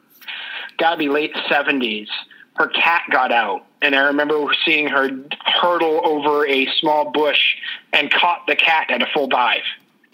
[0.78, 2.08] gotta be late seventies.
[2.56, 5.08] Her cat got out, and I remember seeing her
[5.46, 7.56] hurdle over a small bush
[7.92, 9.62] and caught the cat at a full dive.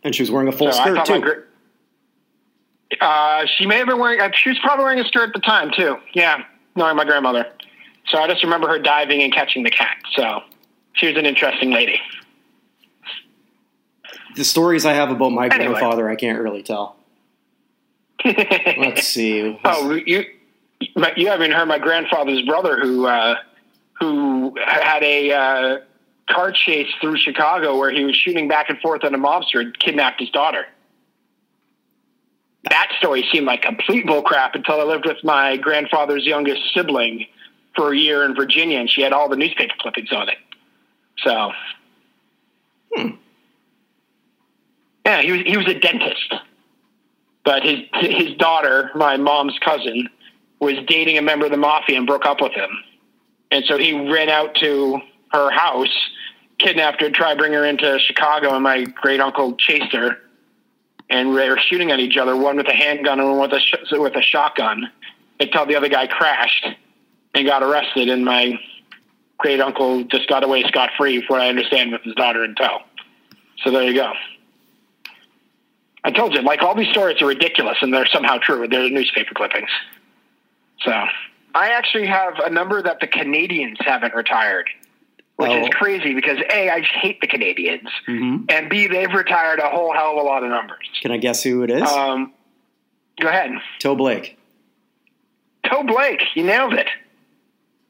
[0.03, 1.43] And she was wearing a full So skirt too.
[3.01, 4.21] uh, she may have been wearing.
[4.35, 5.97] She was probably wearing a skirt at the time too.
[6.13, 6.45] Yeah,
[6.77, 7.47] knowing my grandmother.
[8.07, 9.97] So I just remember her diving and catching the cat.
[10.15, 10.41] So
[10.95, 12.01] she was an interesting lady.
[14.37, 15.67] the stories I have about my Anyway.
[15.67, 16.97] grandfather, I can't really tell.
[18.25, 19.59] Let's see.
[19.65, 20.25] oh, you
[21.17, 23.37] you haven't heard my grandfather's brother who uh,
[24.01, 25.79] who had a uh,
[26.31, 29.79] car chase through Chicago where he was shooting back and forth on a mobster and
[29.79, 30.67] kidnapped his daughter.
[32.71, 37.27] That story seemed like complete bullcrap until I lived with my grandfather's youngest sibling
[37.75, 40.39] for a year in Virginia, and she had all the newspaper clippings on it.
[41.19, 41.53] So,
[42.97, 43.11] Hmm.
[45.07, 46.35] yeah, he was he was a dentist,
[47.45, 50.09] but his his daughter, my mom's cousin,
[50.61, 52.71] was dating a member of the mafia and broke up with him,
[53.51, 55.01] and so he ran out to
[55.33, 55.95] her house,
[56.59, 60.19] kidnapped her, tried to bring her into Chicago, and my great uncle chased her,
[61.11, 63.61] and they were shooting at each other, one with a handgun and one with a
[63.61, 64.91] sh- with a shotgun,
[65.41, 66.67] until the other guy crashed
[67.35, 68.59] and got arrested, and my
[69.39, 72.55] great uncle just got away scot free, from what I understand, with his daughter in
[72.55, 72.79] tow.
[73.63, 74.13] So there you go.
[76.05, 78.69] I told you, like all these stories are ridiculous, and they're somehow true.
[78.69, 79.71] They're newspaper clippings.
[80.83, 80.93] So
[81.55, 84.69] I actually have a number that the Canadians haven't retired,
[85.37, 85.63] which Oh.
[85.63, 88.51] is crazy because a I just hate the Canadians, Mhm.
[88.53, 90.87] and b they've retired a whole hell of a lot of numbers.
[91.01, 91.91] Can I guess who it is?
[91.91, 92.33] Um,
[93.19, 94.37] go ahead, Toe Blake.
[95.65, 96.89] Toe Blake, you nailed it.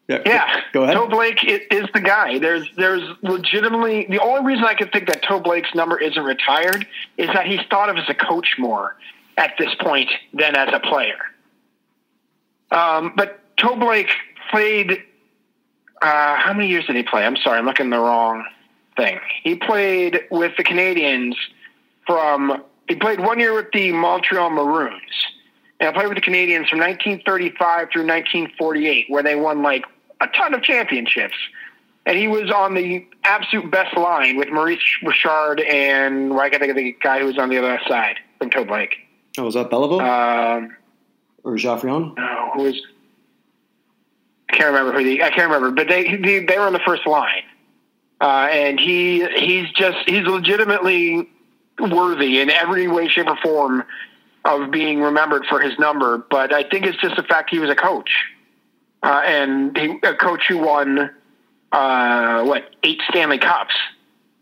[0.09, 0.97] Yeah, Go ahead.
[0.97, 2.39] Toe Blake is the guy.
[2.39, 6.87] There's there's legitimately the only reason I could think that Toe Blake's number isn't retired
[7.17, 8.97] is that he's thought of as a coach more
[9.39, 11.17] at this point than as a player.
[12.71, 14.11] Um, but Toe Blake
[14.51, 15.03] played.
[16.03, 17.25] Uh, how many years did he play?
[17.25, 18.45] I'm sorry, I'm looking the wrong
[18.97, 19.19] thing.
[19.43, 21.37] He played with the Canadians
[22.07, 22.63] from.
[22.89, 25.27] He played one year with the Montreal Maroons,
[25.81, 29.85] and I played with the Canadians from 1935 through 1948, where they won like
[30.21, 31.35] a ton of championships.
[32.07, 36.61] And he was on the absolute best line with Maurice Richard and well, I can
[36.61, 38.97] think of the guy who was on the other side from Toe Blake.
[39.39, 40.77] Oh, was that Belleville Um,
[41.45, 42.15] or Geoffrion?
[42.17, 42.81] no, who was?
[44.51, 46.79] I can't remember who the I can't remember, but they they, they were on the
[46.87, 47.43] first line,
[48.21, 51.29] uh, and he he's just he's legitimately
[51.81, 53.83] worthy in every way, shape, or form
[54.45, 56.19] of being remembered for his number.
[56.19, 58.11] But I think it's just the fact he was a coach,
[59.05, 61.11] uh, and he, a coach who won
[61.71, 63.75] uh, what eight Stanley Cups.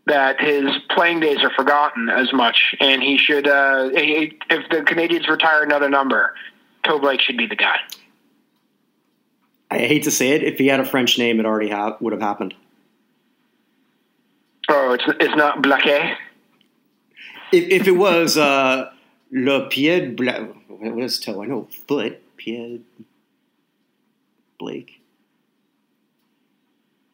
[0.05, 3.47] That his playing days are forgotten as much, and he should.
[3.47, 6.33] Uh, he- if the Canadians retire another number,
[6.85, 7.77] Toe Blake should be the guy.
[9.71, 10.43] I hate to say it.
[10.43, 12.53] If he had a French name, it already ha- would have happened.
[14.67, 16.15] Oh, it's it's not Blaquet.
[17.53, 18.91] If, if it was uh,
[19.31, 21.41] Le Pied Bla- what is toe?
[21.43, 22.21] I know foot.
[22.35, 22.83] Pied
[24.59, 24.99] Blake.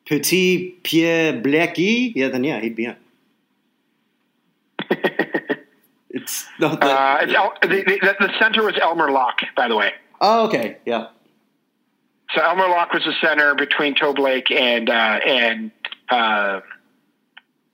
[0.05, 2.13] Petit Pierre Blackie.
[2.15, 2.95] Yeah, then yeah, he'd be in.
[6.11, 9.75] It's no, the, Uh, it's El, the, the, the center was Elmer Lach, by the
[9.75, 9.93] way.
[10.19, 11.07] oh, okay, yeah.
[12.33, 15.71] So Elmer Lach was the center between Toe Blake and uh, and
[16.09, 16.61] uh,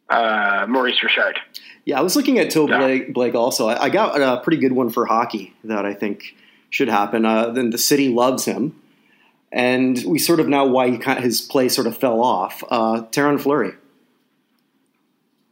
[0.10, 1.40] uh, Maurice Richard.
[1.86, 3.68] Yeah, I was looking at Toe Blake, Blake also.
[3.70, 6.36] I, I got a pretty good one for hockey that I think
[6.70, 7.26] should happen.
[7.26, 8.80] Uh, then the city loves him,
[9.52, 12.64] and we sort of know why he, kind his play sort of fell off.
[12.70, 13.74] Uh, Theoren Fleury.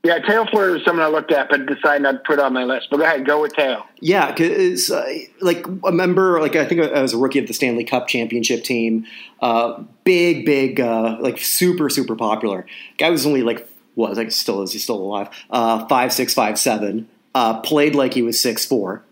[0.05, 2.65] Yeah, Tail Fleur is someone I looked at, but decided not to put on my
[2.65, 2.87] list.
[2.91, 3.85] But go ahead, go with Tail.
[4.01, 5.05] Yeah, because uh,
[5.39, 8.65] like a member, like I think I was a rookie of the Stanley Cup championship
[8.65, 9.05] team.
[9.41, 12.65] Uh, big, big, uh, like super, super popular.
[12.97, 13.65] Guy was only like
[13.95, 15.29] was like still is he's still alive?
[15.49, 17.07] Uh, five six, five seven.
[17.33, 19.05] Uh, played like he was six four.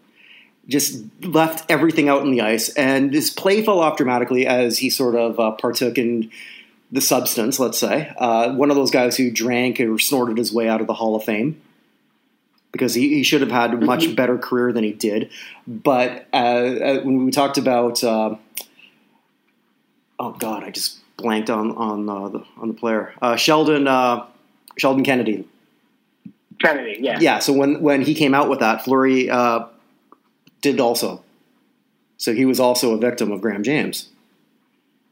[0.71, 4.89] Just left everything out in the ice, and his play fell off dramatically as he
[4.89, 6.31] sort of uh, partook in
[6.91, 7.59] the substance.
[7.59, 10.87] Let's say uh, one of those guys who drank or snorted his way out of
[10.87, 11.61] the Hall of Fame
[12.71, 15.29] because he, he should have had a much better career than he did.
[15.67, 18.35] But uh, uh, when we talked about, uh,
[20.19, 24.25] oh god, I just blanked on on uh, the on the player uh, Sheldon uh,
[24.77, 25.47] Sheldon Kennedy.
[26.59, 27.17] Kennedy, yeah.
[27.19, 29.65] Yeah, so when when he came out with that, Fleury uh,
[30.61, 31.23] did also.
[32.17, 34.09] So he was also a victim of Graham James.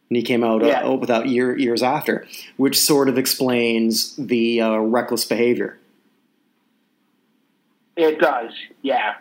[0.09, 0.85] and he came out Yeah.
[0.87, 2.25] uh, without year, years after,
[2.57, 5.77] which sort of explains the uh, reckless behavior.
[7.95, 8.51] It does.
[8.81, 9.15] Yeah.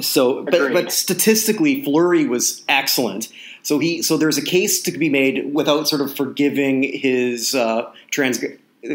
[0.00, 3.28] So, but, but statistically, Fleury was excellent.
[3.62, 7.90] So he, so there's a case to be made without sort of forgiving his uh,
[8.10, 8.42] trans,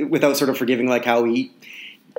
[0.10, 1.52] without sort of forgiving like how he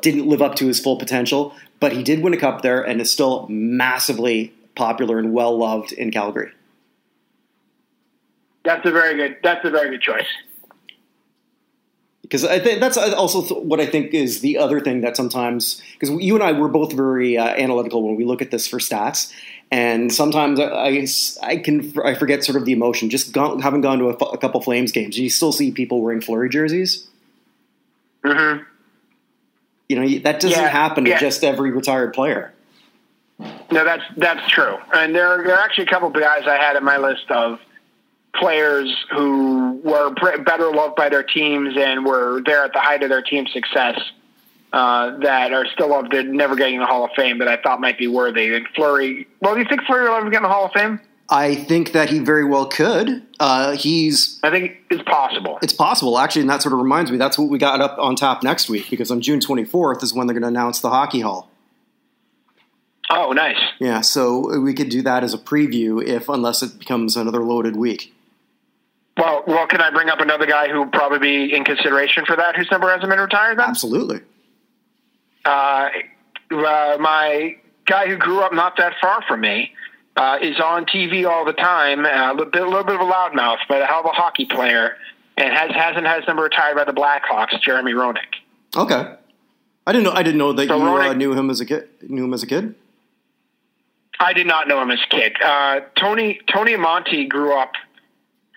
[0.03, 1.55] didn't live up to his full potential.
[1.81, 5.93] But he did win a cup there, and is still massively popular and well loved
[5.93, 6.53] in Calgary.
[8.65, 9.39] That's a very good.
[9.43, 10.29] That's a very good choice.
[12.31, 15.83] because I think that's also th- what I think is the other thing that sometimes
[15.99, 18.79] because you and I we're both very uh, analytical when we look at this for
[18.79, 19.33] stats,
[19.73, 21.07] and sometimes I, I,
[21.43, 23.11] I can I forget sort of the emotion.
[23.11, 26.21] Just gone, having gone to a, a couple Flames games, you still see people wearing
[26.21, 27.09] Fleury jerseys.
[28.25, 28.63] Mm-hmm.
[29.91, 31.19] You know that doesn't Yeah, happen to yeah.
[31.19, 32.53] just every retired player.
[33.73, 34.77] No, that's that's true.
[34.95, 37.59] And there, there are actually a couple of guys I had in my list of
[38.37, 40.15] players who were
[40.45, 43.99] better loved by their teams and were there at the height of their team's success
[44.73, 47.99] uh, that are still loved never getting the Hall of Fame that I thought might
[47.99, 48.55] be worthy.
[48.55, 51.01] And Fleury, well, do you think Fleury will ever get in the Hall of Fame?
[51.33, 53.23] I think that he very well could.
[53.39, 55.59] Uh, he's I think it's possible.
[55.63, 57.19] It's possible, actually, and that sort of reminds me.
[57.19, 60.27] That's what we got up on top next week because on June 24th is when
[60.27, 61.49] they're going to announce the hockey hall.
[63.11, 63.59] Oh, nice.
[63.79, 67.77] Yeah, so we could do that as a preview if, unless it becomes another loaded
[67.77, 68.13] week.
[69.17, 72.37] Well, well, can I bring up another guy who would probably be in consideration for
[72.37, 73.69] that, whose number hasn't been retired then?
[73.69, 74.21] Absolutely.
[75.45, 75.89] uh,
[76.53, 77.57] uh, my
[77.87, 79.73] guy who grew up not that far from me
[80.17, 82.05] uh, is on TV all the time.
[82.05, 84.11] Uh, a little bit, a little bit of a loudmouth, but a hell of a
[84.11, 84.97] hockey player,
[85.37, 87.61] and has hasn't had his number retired by the Blackhawks.
[87.63, 88.41] Jeremy Roenick.
[88.77, 89.15] Okay.
[89.87, 90.13] I didn't know.
[90.13, 91.89] I didn't know that So you uh, knew him as a kid.
[92.03, 92.75] Knew him as a kid.
[94.21, 95.37] I did not know him as a kid.
[95.43, 97.73] Uh, Tony Tony Amonte grew up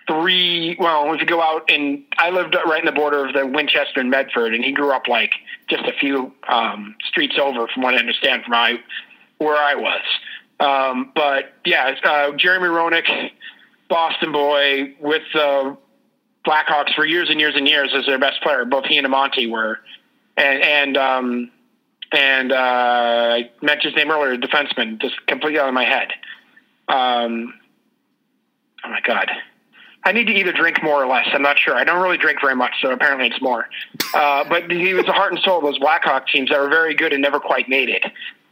[0.08, 0.76] three.
[0.78, 4.02] Well, if you go out and I lived right in the border of the Winchester
[4.02, 5.32] and Medford, and he grew up like
[5.70, 8.80] just a few um, streets over, from what I understand, from I,
[9.38, 10.02] where I was.
[10.64, 13.32] Um, but yeah, uh, Jeremy Roenick,
[13.90, 15.78] Boston boy, with the
[16.46, 18.64] Blackhawks for years and years and years as their best player.
[18.64, 19.80] Both he and Amonte were,
[20.38, 21.52] and and um,
[22.14, 26.10] and uh, I mentioned his name earlier, defenseman, just completely out of my head.
[26.88, 27.54] Um,
[28.86, 29.30] oh my god,
[30.06, 31.28] I need to either drink more or less.
[31.34, 31.76] I'm not sure.
[31.76, 33.68] I don't really drink very much, so apparently it's more.
[34.14, 36.96] Uh, but he was the heart and soul of those Blackhawk teams that were very
[36.96, 38.06] good and never quite made it.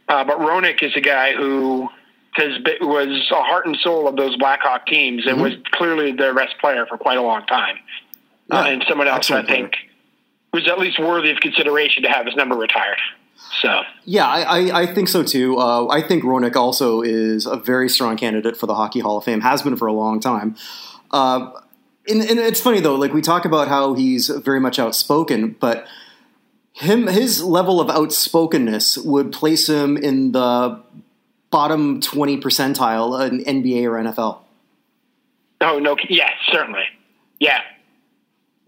[0.08, 1.88] Uh, but Roenick is a guy who
[2.32, 6.34] has it was a heart and soul of those Blackhawk teams and was clearly their
[6.34, 7.76] best player for quite a long time.
[8.50, 9.62] uh, and someone else I excellent player.
[9.62, 9.76] think
[10.52, 12.98] was at least worthy of consideration to have his number retired.
[13.60, 15.58] So Yeah, I, I, I think so too.
[15.58, 19.24] Uh, I think Roenick also is a very strong candidate for the Hockey Hall of
[19.24, 19.40] Fame.
[19.40, 20.56] Has been for a long time.
[21.10, 21.50] Uh,
[22.08, 22.96] and, and it's funny though.
[22.96, 25.86] Like we talk about how he's very much outspoken, but
[26.72, 30.82] him his level of outspokenness would place him in the
[31.52, 34.38] bottom twenty percentile in NBA or NFL.
[35.60, 36.82] oh no, yeah, certainly,
[37.38, 37.60] yeah.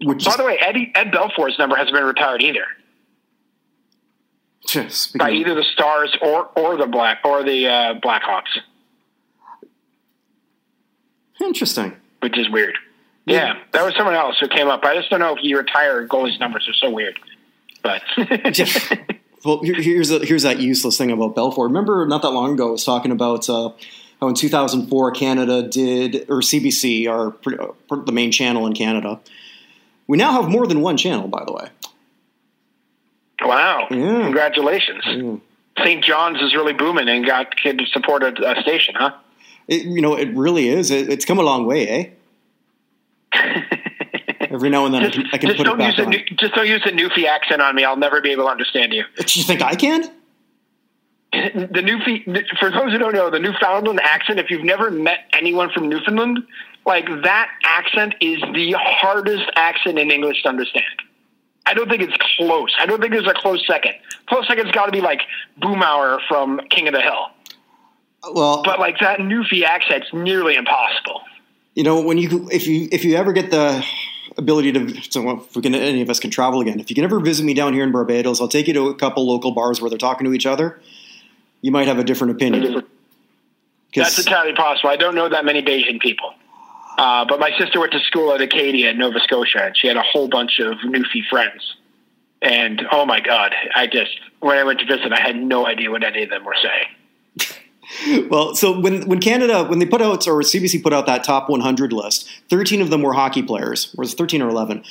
[0.01, 2.65] Which By is the way, Eddie, Ed Belfour's number hasn't been retired either
[5.17, 8.59] by either the Stars or or the Black or the uh, Blackhawks,
[11.41, 11.95] interesting.
[12.21, 12.77] which is weird.
[13.25, 14.83] Yeah, that was someone else who came up.
[14.83, 16.09] I just don't know if he retired.
[16.09, 17.17] Goalies' numbers are so weird,
[17.81, 18.01] but
[19.45, 21.65] Well, here, here's a, here's that useless thing about Belfour.
[21.67, 23.69] Remember, not that long ago, I was talking about uh,
[24.19, 29.19] how in 2004 Canada did, or CBC, our uh, the main channel in Canada.
[30.07, 31.69] We now have more than one channel, by the way.
[33.41, 34.23] wow, Yeah.
[34.23, 35.03] congratulations.
[35.05, 35.35] Yeah.
[35.83, 36.03] St.
[36.03, 39.11] John's is really booming and got kid to support a, a station, huh?
[39.67, 40.89] It, you know, it really is.
[40.89, 42.15] It, it's come a long way,
[43.33, 43.59] eh?
[44.55, 46.09] Every now and then, I can, I can just put it don't use back on.
[46.11, 47.83] new, just don't use a Newfie accent on me.
[47.83, 49.03] I'll never be able to understand you.
[49.17, 50.09] Do You think I can?
[51.33, 52.23] the Newfie,
[52.59, 54.39] for those who don't know, the Newfoundland accent.
[54.39, 56.39] If you've never met anyone from Newfoundland,
[56.85, 60.85] like that accent is the hardest accent in English to understand.
[61.65, 62.73] I don't think it's close.
[62.79, 63.95] I don't think there's a close second.
[64.27, 65.21] Close second's got to be like
[65.61, 67.27] Boomhauer from King of the Hill.
[68.33, 71.21] Well, But like that Newfie accent's nearly impossible.
[71.73, 73.85] you know, when you if you if you ever get the
[74.37, 76.79] ability to, so if we can, any of us can travel again.
[76.79, 78.95] If you can ever visit me down here in Barbados, I'll take you to a
[78.95, 80.81] couple local bars where they're talking to each other.
[81.61, 82.83] You might have a different opinion.
[83.95, 84.89] That's entirely possible.
[84.89, 86.33] I don't know that many Bajan people.
[86.97, 89.97] Uh, but my sister went to school at Acadia in Nova Scotia, and she had
[89.97, 91.75] a whole bunch of Newfie friends.
[92.41, 95.91] And oh my God, I just, when I went to visit, I had no idea
[95.91, 96.94] what any of them were saying.
[98.29, 101.49] Well, so when when Canada when they put out or CBC put out that top
[101.49, 104.83] 100 list, 13 of them were hockey players, or was 13 or 11?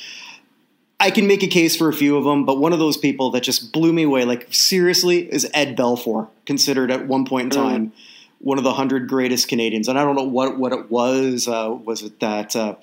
[0.99, 3.29] I can make a case for a few of them, but one of those people
[3.31, 7.59] that just blew me away, like seriously, is Ed Belfour, considered at one point in
[7.59, 7.91] time mm.
[8.39, 9.87] one of the hundred greatest Canadians.
[9.87, 11.47] And I don't know what what it was.
[11.47, 12.75] Uh, was it that uh,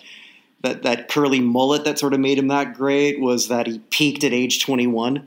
[0.63, 3.19] that that curly mullet that sort of made him that great?
[3.19, 5.27] Was that he peaked at age 21?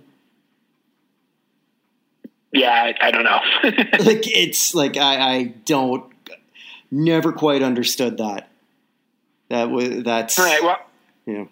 [2.55, 3.39] Yeah, I, I don't know.
[4.05, 6.11] like it's like I, I don't
[6.89, 8.49] never quite understood that.
[9.49, 10.63] That was that's all right.
[10.63, 10.77] Well,
[11.25, 11.45] yeah.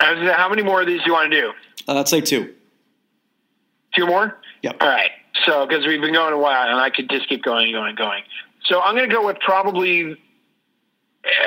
[0.00, 1.52] How many more of these do you want to do?
[1.86, 2.54] Uh, let's say two.
[3.94, 4.38] Two more.
[4.62, 4.76] Yep.
[4.80, 5.10] All right.
[5.44, 7.88] So because we've been going a while, and I could just keep going, and going,
[7.90, 8.22] and going.
[8.64, 10.16] So I'm going to go with probably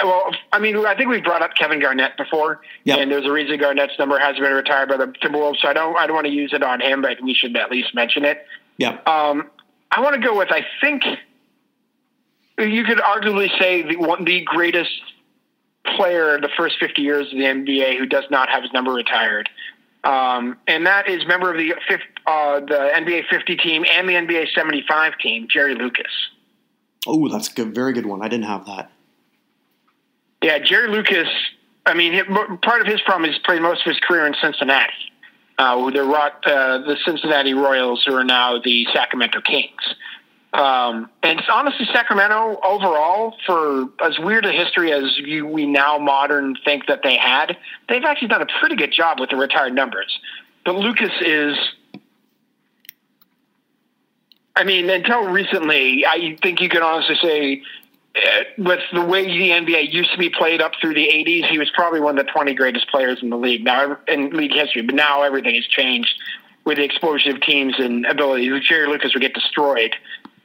[0.03, 2.99] well, I mean, I think we've brought up Kevin Garnett before, yep.
[2.99, 5.57] and there's a reason Garnett's number has been retired by the Timberwolves.
[5.61, 7.71] So I don't, I don't want to use it on him, but we should at
[7.71, 8.45] least mention it.
[8.77, 8.97] Yeah.
[9.05, 9.49] Um,
[9.91, 10.51] I want to go with.
[10.51, 11.03] I think
[12.57, 14.91] you could arguably say the one, the greatest
[15.95, 18.91] player in the first 50 years of the NBA who does not have his number
[18.91, 19.49] retired.
[20.03, 21.73] Um, and that is member of the
[22.25, 26.11] uh, the NBA 50 team and the NBA 75 team, Jerry Lucas.
[27.05, 28.21] Oh, that's a good, very good one.
[28.21, 28.91] I didn't have that.
[30.41, 31.27] Yeah, Jerry Lucas.
[31.85, 32.23] I mean,
[32.61, 34.93] part of his problem is he played most of his career in Cincinnati.
[35.57, 39.81] Uh, the uh, the Cincinnati Royals, who are now the Sacramento Kings.
[40.53, 46.55] Um, and honestly, Sacramento overall, for as weird a history as you, we now modern
[46.63, 50.17] think that they had, they've actually done a pretty good job with the retired numbers.
[50.65, 51.55] But Lucas is,
[54.55, 57.61] I mean, until recently, I think you can honestly say
[58.57, 61.69] with the way the NBA used to be played up through the 80s, he was
[61.71, 64.81] probably one of the 20 greatest players in the league now in league history.
[64.81, 66.19] But now everything has changed
[66.65, 68.63] with the explosion of teams and abilities.
[68.63, 69.95] Jerry Lucas would get destroyed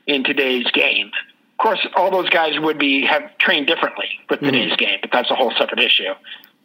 [0.07, 1.11] in today's game.
[1.59, 4.53] Of course, all those guys would be have trained differently with mm-hmm.
[4.53, 6.15] today's game, but that's a whole separate issue.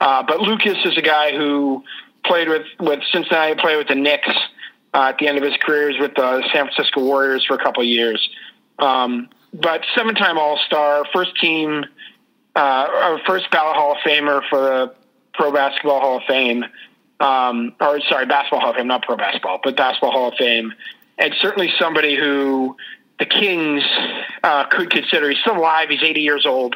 [0.01, 1.83] Uh, but Lucas is a guy who
[2.25, 4.29] played with with Cincinnati, played with the Knicks
[4.93, 7.63] uh, at the end of his career, careers with the San Francisco Warriors for a
[7.63, 8.29] couple of years.
[8.79, 11.85] Um, but seven time All Star, first team,
[12.55, 14.95] uh, first ballot Hall of Famer for the
[15.33, 16.65] Pro Basketball Hall of Fame.
[17.19, 20.73] Um, or sorry, Basketball Hall of Fame, not Pro Basketball, but Basketball Hall of Fame.
[21.17, 22.77] And certainly somebody who
[23.19, 23.83] the Kings
[24.43, 25.29] uh, could consider.
[25.29, 25.89] He's still alive.
[25.89, 26.75] He's 80 years old.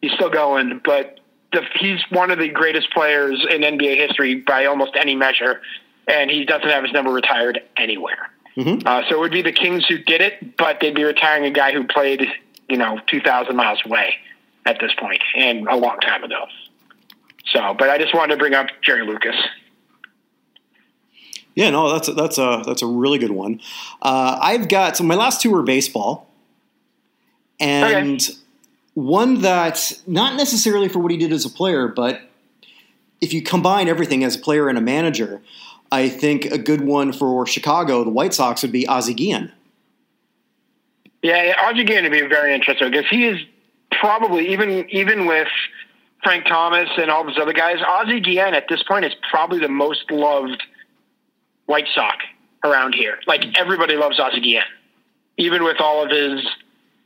[0.00, 1.20] He's still going, but
[1.52, 5.60] the, he's one of the greatest players in NBA history by almost any measure.
[6.08, 8.30] And he doesn't have his number retired anywhere.
[8.56, 8.86] Mm-hmm.
[8.86, 11.50] Uh, so it would be the Kings who did it, but they'd be retiring a
[11.50, 12.26] guy who played,
[12.68, 14.14] you know, 2,000 miles away
[14.66, 16.46] at this point and a long time ago.
[17.46, 19.36] So, but I just wanted to bring up Jerry Lucas.
[21.54, 23.60] Yeah, no, that's a, that's a that's a really good one.
[24.00, 26.28] Uh, I've got so my last two were baseball,
[27.58, 28.34] and okay.
[28.94, 32.22] one that not necessarily for what he did as a player, but
[33.20, 35.42] if you combine everything as a player and a manager,
[35.92, 39.52] I think a good one for Chicago, the White Sox, would be Ozzie Guillen.
[41.22, 43.38] Yeah, Ozzie Guillen would be very interesting because he is
[43.90, 45.48] probably even even with
[46.22, 47.78] Frank Thomas and all those other guys.
[47.86, 50.62] Ozzie Guillen at this point is probably the most loved
[51.66, 52.24] White Sox
[52.64, 53.18] around here.
[53.26, 54.64] Like everybody loves Ozzie Guillen,
[55.36, 56.46] even with all of his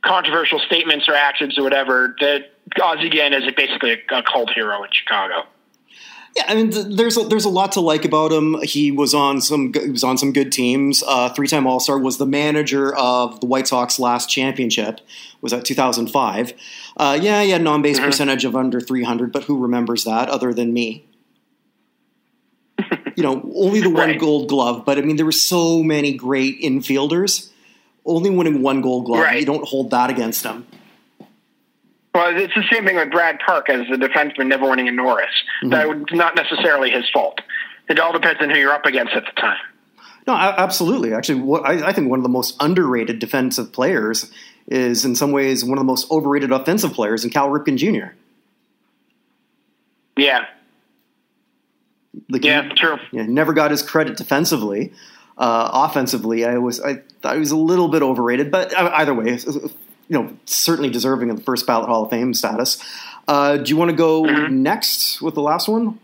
[0.03, 2.15] controversial statements or actions or whatever.
[2.19, 5.47] That Ozzie Guillen is basically a, a cult hero in Chicago.
[6.35, 8.57] Yeah, I mean, there's a, there's a lot to like about him.
[8.61, 11.01] He was on some he was on some good teams.
[11.07, 14.99] Uh, Three time All Star was the manager of the White Sox last championship.
[15.41, 16.53] Was that 2005?
[16.97, 18.07] Uh, yeah, he had an on base mm-hmm.
[18.07, 21.05] percentage of under 300, but who remembers that other than me?
[23.15, 24.19] you know, only the one right.
[24.19, 24.83] Gold Glove.
[24.85, 27.49] But I mean, there were so many great infielders.
[28.05, 29.39] Only winning one Gold Glove, right.
[29.39, 30.67] you don't hold that against him.
[32.15, 35.27] Well, it's the same thing with Brad Park as the defenseman never winning a Norris.
[35.61, 35.69] Mm-hmm.
[35.71, 37.41] That was not necessarily his fault.
[37.89, 39.57] It all depends on who you're up against at the time.
[40.25, 41.13] No, absolutely.
[41.13, 44.31] Actually, what, I, I, think one of the most underrated defensive players
[44.65, 48.15] is, in some ways, one of the most overrated offensive players in Cal Ripken Jr.
[50.17, 50.45] Yeah.
[52.29, 52.97] Like yeah, he, true.
[53.11, 54.93] Yeah, never got his credit defensively.
[55.37, 59.13] Uh, offensively, I was I thought he was a little bit overrated, but uh, either
[59.13, 59.37] way,
[60.07, 62.83] you know, certainly deserving of the first ballot Hall of Fame status.
[63.27, 64.61] Uh, do you want to go mm-hmm.
[64.61, 65.99] next with the last one?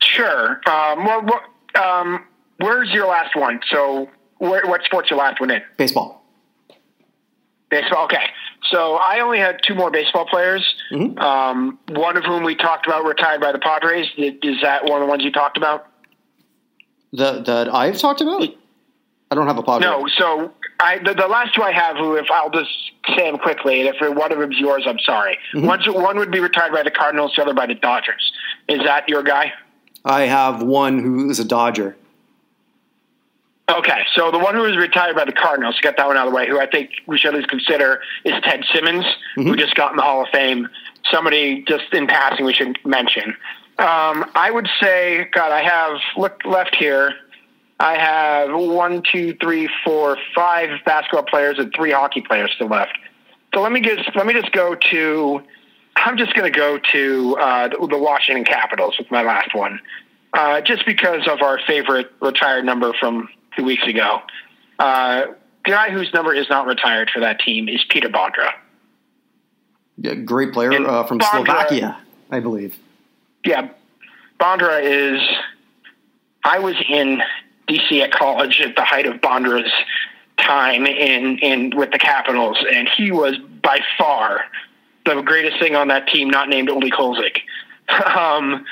[0.00, 0.60] Sure.
[0.66, 1.40] Um, well,
[1.74, 2.24] um,
[2.58, 3.60] where's your last one?
[3.70, 5.62] So, where, what sport's your last one in?
[5.76, 6.24] Baseball.
[7.70, 8.04] Baseball.
[8.04, 8.24] Okay.
[8.70, 10.74] So I only had two more baseball players.
[10.90, 11.18] Mm-hmm.
[11.18, 14.06] Um, one of whom we talked about retired by the Padres.
[14.16, 15.86] Is that one of the ones you talked about?
[17.12, 18.48] That that I've talked about.
[19.30, 19.82] I don't have a Padres.
[19.82, 20.06] No.
[20.18, 22.70] So I the, the last two I have, who if I'll just
[23.16, 25.38] say them quickly, and if one of them's yours, I'm sorry.
[25.54, 25.66] Mm-hmm.
[25.66, 28.32] One one would be retired by the Cardinals, the other by the Dodgers.
[28.68, 29.52] Is that your guy?
[30.04, 31.96] I have one who is a Dodger.
[33.66, 36.32] Okay, so the one who was retired by the Cardinals, get that one out of
[36.32, 39.06] the way, who I think we should at least consider is Ted Simmons,
[39.36, 40.68] who just got in the Hall of Fame.
[41.10, 43.34] Somebody just in passing we should mention.
[43.78, 47.14] Um, I would say, God, I have look left here.
[47.84, 52.96] I have one, two, three, four, five basketball players and three hockey players still left.
[53.52, 55.42] So let me just let me just go to.
[55.96, 59.80] I'm just going to go to uh, the, Washington Capitals with my last one,
[60.32, 64.20] uh, just because of our favorite retired number from two weeks ago.
[64.78, 65.26] Uh,
[65.66, 68.50] the guy whose number is not retired for that team is Peter Bondra.
[69.98, 72.78] Yeah, great player uh, from Bondra- Slovakia, I believe.
[73.44, 73.68] Yeah,
[74.40, 75.20] Bondra is.
[76.46, 77.22] I was in
[77.68, 79.72] DC at college at the height of Bondra's
[80.38, 84.44] time in in with the Capitals, and he was by far
[85.04, 87.38] the greatest thing on that team, not named Olie Kolzig.
[88.16, 88.64] Um,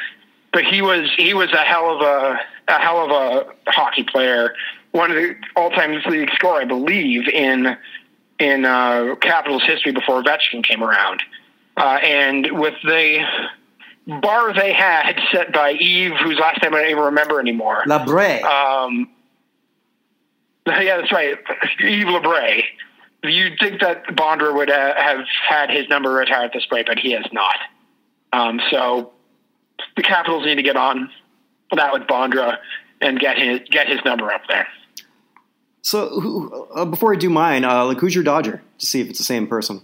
[0.54, 4.54] but he was he was a hell of a a hell of a hockey player,
[4.92, 7.76] one of the all time league scorer, I believe, in
[8.38, 11.22] in uh, Capitals history before Ovechkin came around.
[11.76, 13.24] Uh, and with the
[14.06, 17.82] bar they had set by Eve, whose last name I don't even remember anymore.
[17.86, 18.42] Labre.
[18.42, 19.10] Um,
[20.66, 21.38] yeah, that's right.
[21.80, 22.62] Eve Labre.
[23.24, 26.98] You'd think that Bondra would uh, have had his number retired at this point, but
[26.98, 27.56] he has not.
[28.32, 29.12] Um, so
[29.96, 31.08] the Capitals need to get on
[31.76, 32.58] that with Bondra
[33.00, 34.66] and get his get his number up there.
[35.82, 38.62] so who, uh, before I do mine, uh, like who's your Dodger?
[38.78, 39.82] To see if it's the same person.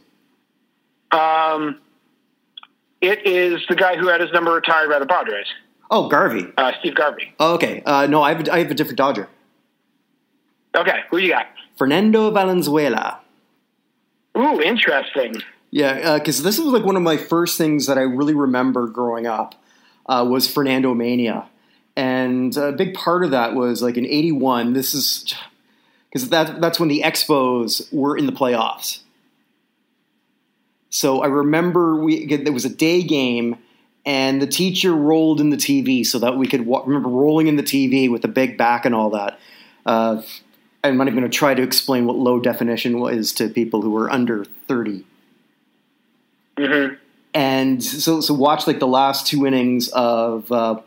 [1.13, 1.81] Um,
[3.01, 5.47] it is the guy who had his number retired by the Padres,
[5.91, 6.47] Oh, Garvey.
[6.57, 7.33] uh, Steve Garvey.
[7.41, 7.83] Oh, okay.
[7.87, 9.29] Uh, no, I have, a, I have a different Dodger.
[10.77, 11.47] Okay, who you got?
[11.77, 13.21] Fernando Valenzuela.
[14.37, 15.37] Ooh, interesting.
[15.71, 19.27] Yeah, because this was like one of my first things that I really remember growing
[19.27, 19.55] up
[20.07, 21.47] uh, was Fernandomania,
[21.97, 24.73] and a big part of that was like in '81.
[24.73, 25.35] This is
[26.11, 29.01] because that that's when the Expos were in the playoffs.
[30.91, 33.57] So I remember we there was a day game,
[34.07, 37.57] and the teacher rolled in the TV so that we could wa- remember rolling in
[37.57, 39.39] the TV with the big back and all that.
[39.85, 40.23] Uh,
[40.85, 43.91] I'm not even going to try to explain what low definition was to people who
[43.91, 45.05] were under 30
[46.59, 46.87] hmm
[47.35, 50.81] and so so watch like the last two innings of uh,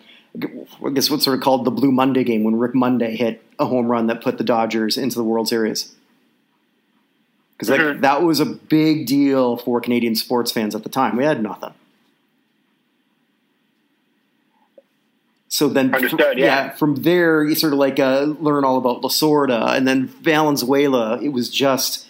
[0.86, 3.66] I guess what's sort of called the Blue Monday game when Rick Monday hit a
[3.66, 5.94] home run that put the Dodgers into the World Series.
[7.62, 8.02] Because like, Mhm.
[8.02, 11.16] that was a big deal for Canadian sports fans at the time.
[11.16, 11.74] We had nothing.
[15.48, 16.70] So then, Understood, yeah.
[16.72, 21.20] from there you sort of like uh, learn all about Lasorda, and then Valenzuela.
[21.22, 22.08] It was just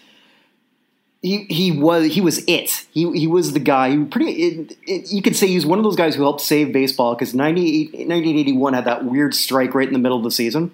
[1.24, 2.86] he he was he was it.
[2.91, 3.89] He he was the guy.
[3.89, 6.39] He pretty it, it, you could say he was one of those guys who helped
[6.41, 10.72] save baseball because 1981 had that weird strike right in the middle of the season,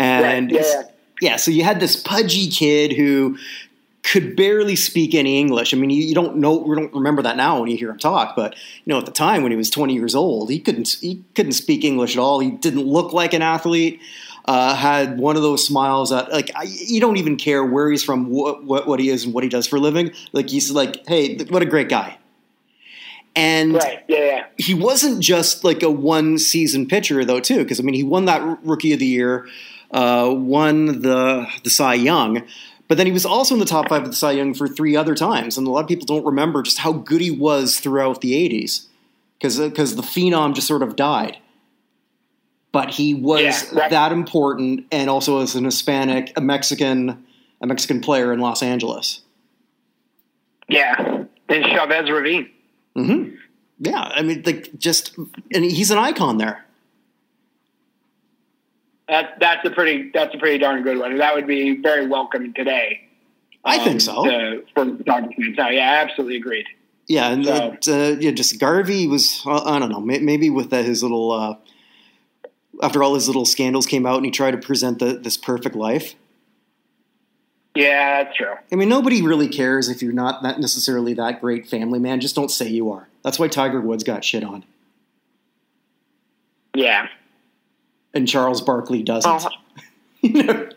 [0.00, 0.82] and yeah, yeah.
[1.22, 3.38] Yeah, so you had this pudgy kid who
[4.02, 5.72] could barely speak any English.
[5.72, 7.98] I mean, you, you don't know, you don't remember that now when you hear him
[7.98, 10.96] talk, but you know, at the time when he was 20 years old, he couldn't
[11.00, 12.40] he couldn't speak English at all.
[12.40, 14.00] He didn't look like an athlete.
[14.44, 18.02] Uh, had one of those smiles that like I, you don't even care where he's
[18.02, 20.10] from, what, what what he is, and what he does for a living.
[20.32, 22.18] Like he's like, hey, what a great guy.
[23.36, 24.00] And Right.
[24.08, 24.18] Yeah.
[24.18, 24.46] yeah.
[24.58, 28.26] he wasn't just like a one season pitcher though too because i mean he won
[28.26, 29.48] that rookie of the year
[29.92, 32.42] uh, won the the cy young
[32.88, 34.96] but then he was also in the top five of the cy young for three
[34.96, 38.20] other times and a lot of people don't remember just how good he was throughout
[38.20, 38.86] the 80s
[39.38, 41.38] because because the phenom just sort of died
[42.72, 43.42] but he was
[43.72, 43.90] Yeah, right.
[43.90, 47.24] that important and also as an hispanic a mexican
[47.60, 49.20] a mexican player in los angeles
[50.68, 51.24] Yeah.
[51.48, 52.48] And Chavez Ravine.
[52.96, 53.34] hmm
[53.78, 55.16] yeah i mean like just
[55.52, 56.64] and he's an icon there
[59.08, 61.18] That that's a pretty that's a pretty darn good one.
[61.18, 63.08] That would be very welcome today.
[63.64, 64.24] I think um, so.
[64.24, 65.56] to- for Dodgers fans.
[65.56, 66.66] No, yeah, absolutely agreed.
[67.08, 70.50] Yeah, and So- uh, uh, yeah, just Garvey was uh, I don't know may- maybe
[70.50, 71.56] with that his little uh,
[72.82, 75.74] after all his little scandals came out and he tried to present the, this perfect
[75.76, 76.14] life.
[77.74, 78.54] Yeah, that's true.
[78.70, 82.20] I mean, nobody really cares if you're not that necessarily that great family man.
[82.20, 83.08] Just don't say you are.
[83.24, 84.64] That's why Tiger Woods got shit on,
[86.74, 87.08] Yeah.
[88.14, 89.30] And Charles Barkley doesn't.
[89.30, 89.52] Well,
[90.22, 90.68] You know?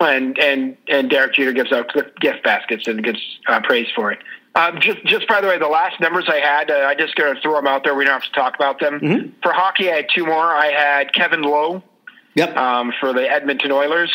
[0.00, 4.18] and and and Derek Jeter gives out gift baskets and gets uh, praise for it.
[4.54, 7.34] Um, just just by the way, the last numbers I had, uh, I just going
[7.34, 7.94] to throw them out there.
[7.94, 9.00] We don't have to talk about them.
[9.00, 9.32] Mhm.
[9.42, 10.54] For hockey, I had two more.
[10.54, 11.82] I had Kevin Lowe
[12.34, 12.56] Yep.
[12.56, 14.12] um, for the Edmonton Oilers.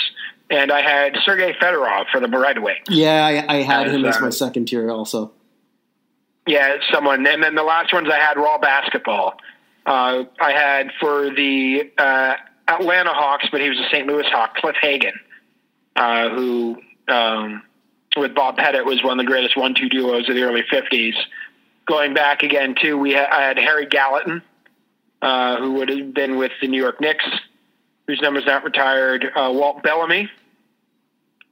[0.49, 2.77] and I had Sergei Fedorov for the right away.
[2.87, 5.31] Yeah, I, I had As, him as uh, my second tier also.
[6.45, 7.25] Yeah, someone.
[7.25, 9.37] And then the last ones I had were all basketball.
[9.85, 12.35] Uh, I had for the uh,
[12.67, 14.07] Atlanta Hawks, but he was a St.
[14.07, 15.13] Louis Hawk, Cliff Hagan,
[15.95, 17.61] uh, who um,
[18.17, 21.13] with Bob Pettit was one of the greatest one-two duos of the early '50s.
[21.85, 24.41] Going back again too, we ha- I had Harry Gallatin,
[25.21, 27.25] uh, who would have been with the New York Knicks,
[28.07, 29.25] whose number's not retired.
[29.35, 30.29] Uh, Walt Bellamy,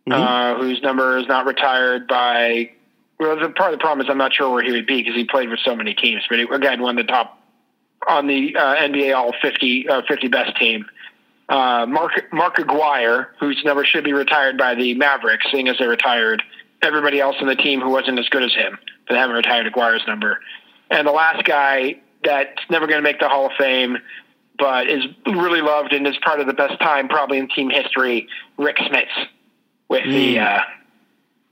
[0.09, 2.71] uh, whose number is not retired by.
[3.19, 5.15] Well, the part of the problem is I'm not sure where he would be because
[5.15, 6.23] he played for so many teams.
[6.27, 7.42] But he, again, one of the top
[8.07, 10.85] on the uh, NBA All 50 uh, 50 best team.
[11.49, 15.87] Uh, Mark Mark Aguirre, whose number should be retired by the Mavericks, seeing as they
[15.87, 16.41] retired
[16.81, 18.77] everybody else on the team who wasn't as good as him,
[19.07, 20.39] but they haven't retired Aguirre's number.
[20.89, 23.97] And the last guy that's never going to make the Hall of Fame,
[24.57, 28.27] but is really loved and is part of the best time probably in team history,
[28.57, 29.27] Rick Smits
[29.89, 30.59] with the uh,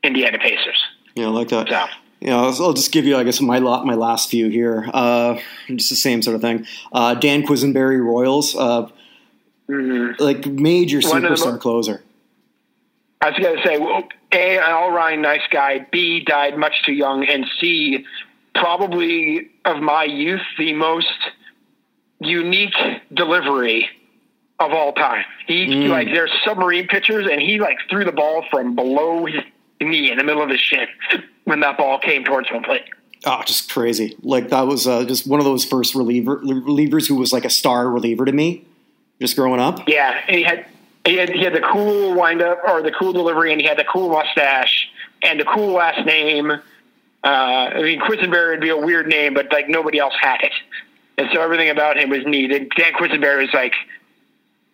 [0.04, 0.84] Indiana Pacers.
[1.16, 1.68] Yeah, I like that.
[1.68, 1.86] So.
[2.22, 4.88] Yeah, I'll, I'll just give you, I guess, my lot, my last few here.
[4.94, 6.68] Uh, just the same sort of thing.
[6.92, 8.88] Uh, Dan Quisenberry Royals, uh,
[9.68, 12.04] like major One of the superstar closer.
[13.22, 15.88] I was going to say, well, A, an all around nice guy.
[15.92, 17.26] B, died much too young.
[17.28, 18.06] And C,
[18.54, 21.08] probably of my youth, the most
[22.20, 22.76] unique
[23.12, 23.90] delivery
[24.60, 25.26] of all time.
[25.48, 29.42] He, like, there's submarine pitchers, and he, like, threw the ball from below his
[29.80, 30.88] knee in the middle of his shin
[31.46, 32.84] when that ball came towards home plate.
[33.26, 34.18] Oh, just crazy!
[34.24, 37.50] Like that was uh, just one of those first reliever relievers who was like a
[37.50, 38.66] star reliever to me,
[39.20, 39.88] just growing up.
[39.88, 40.66] Yeah, he had
[41.06, 43.78] he had he had the cool wind up or the cool delivery, and he had
[43.78, 44.90] the cool mustache
[45.22, 46.52] and the cool last name.
[46.52, 50.54] Uh, I mean, Quisenberry would be a weird name, but like nobody else had it,
[51.20, 52.52] and so everything about him was neat.
[52.52, 53.74] And Dan Quisenberry was like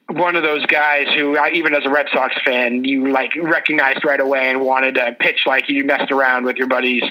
[0.10, 4.20] one of those guys who, even as a Red Sox fan, you like recognized right
[4.20, 7.04] away and wanted to pitch like you messed around with your buddies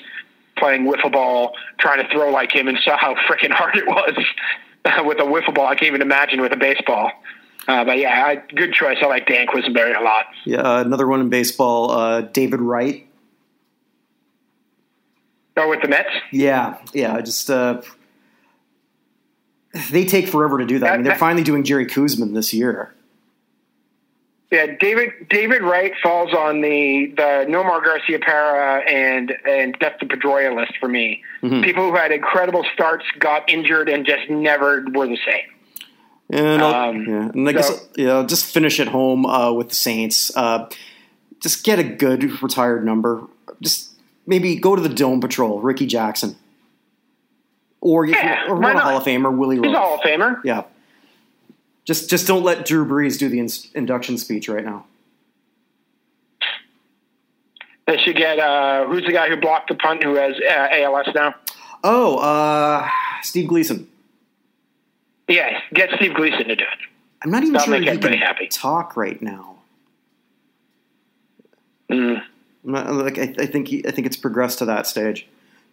[0.57, 4.17] playing wiffle ball, trying to throw like him, and saw how freaking hard it was
[5.05, 5.67] with a wiffle ball.
[5.67, 7.13] I can't even imagine with a baseball.
[7.69, 8.97] Uh, but yeah, I, good choice.
[9.03, 10.27] I like Dan Quisenberry a lot.
[10.45, 13.07] Yeah, uh, another one in baseball, uh, David Wright.
[15.59, 16.11] Oh, with the Mets?
[16.33, 17.81] Yeah, yeah, I just uh,
[19.91, 20.93] they take forever to do that.
[20.93, 22.93] I mean, they're finally doing Jerry Koosman this year.
[24.53, 30.75] Yeah, David David Wright falls on the the Nomar Garciaparra and and Dustin Pedroia list
[30.79, 31.23] for me.
[31.41, 35.51] People who had incredible starts, got injured, and just never were the same.
[36.31, 39.75] And, Um, yeah, and I guess so- yeah, just finish at home uh, with the
[39.77, 40.31] Saints.
[40.37, 40.69] Uh,
[41.41, 43.23] just get a good retired number.
[43.61, 43.91] Just
[44.27, 46.35] maybe go to the Dome Patrol, Rickey Jackson,
[47.95, 48.81] or, Yeah, or why one a?
[48.81, 50.41] Hall of Famer, Willie He's a Hall of Famer.
[50.45, 50.65] Yeah,
[51.85, 54.85] just just don't let Drew Brees do the in- induction speech right now.
[57.87, 61.07] They should get uh, who's the guy who blocked the punt who has uh, ALS
[61.15, 61.35] now?
[61.85, 62.89] Oh, uh,
[63.23, 63.87] Steve Gleason.
[65.29, 66.79] Yeah, get Steve Gleason to do it.
[67.23, 68.49] I'm not even That'll sure make he can happy.
[68.49, 69.57] talk right now.
[71.91, 72.23] Mm.
[72.65, 75.27] Not, like I, I think he, I think it's progressed to that stage.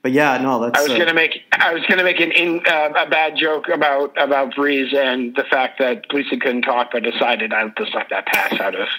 [0.04, 2.60] But yeah, no, that's I was uh, gonna make I was gonna make an in,
[2.68, 7.04] uh, a bad joke about about Brees and the fact that Gleason couldn't talk, but
[7.04, 8.90] decided I'd just let that pass out of.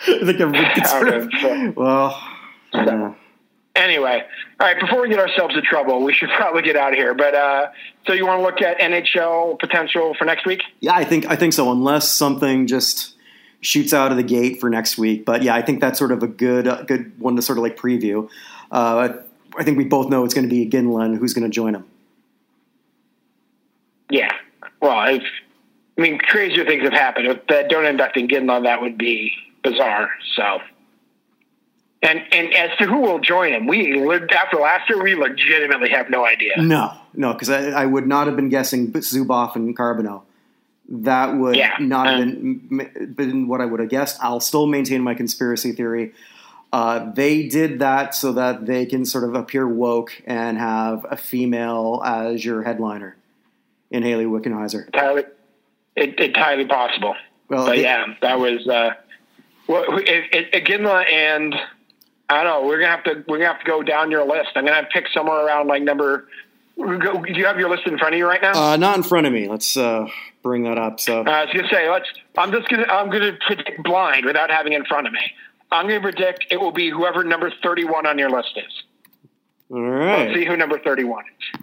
[0.00, 2.28] I think everybody gets out sort of, of, uh, well,
[2.74, 3.14] yeah.
[3.76, 4.24] Anyway,
[4.58, 4.78] all right.
[4.80, 7.14] Before we get ourselves in trouble, we should probably get out of here.
[7.14, 7.68] But uh,
[8.04, 10.62] so you want to look at NHL potential for next week?
[10.80, 11.70] yeah, I think I think so.
[11.70, 13.14] Unless something just
[13.60, 16.24] shoots out of the gate for next week, but yeah, I think that's sort of
[16.24, 18.28] a good uh, good one to sort of like preview.
[18.72, 19.12] Uh,
[19.58, 21.84] I think we both know it's going to be Ginland who's going to join him.
[24.10, 24.30] Yeah.
[24.80, 25.22] Well, if
[25.96, 27.26] I mean, crazier things have happened.
[27.28, 30.10] If that don't induct Iginla, that would be bizarre.
[30.36, 30.60] So.
[32.02, 34.02] And and as to who will join him, we
[34.34, 35.02] after last year.
[35.02, 36.60] We legitimately have no idea.
[36.60, 40.22] No, no, because I, I would not have been guessing Zubov and Carbonneau.
[40.88, 44.18] That would Yeah, not have um, been, been what I would have guessed.
[44.20, 46.12] I'll still maintain my conspiracy theory.
[46.72, 51.16] Uh, they did that so that they can sort of appear woke and have a
[51.16, 53.14] female as your headliner
[53.90, 54.86] in Hayley Wickenheiser.
[54.86, 55.24] entirely,
[55.96, 57.14] it, entirely possible.
[57.50, 58.92] Well, but they- yeah, that was uh,
[59.68, 61.54] well, it, it, Iginla and
[62.30, 62.66] I don't know.
[62.66, 64.50] We're gonna have to we're gonna have to go down your list.
[64.54, 66.26] I'm gonna have to pick somewhere around like number.
[66.78, 68.54] Do you have your list in front of you right now?
[68.72, 69.46] Uh, not in front of me.
[69.46, 70.08] Let's uh,
[70.42, 70.98] bring that up.
[71.00, 72.08] So Uh, I was gonna say, let's.
[72.38, 72.86] I'm just gonna.
[72.88, 75.20] I'm gonna predict blind without having it in front of me.
[75.72, 78.82] I'm gonna predict it will be whoever number 31 on your list is.
[79.70, 81.60] all Let's see who number 31 is.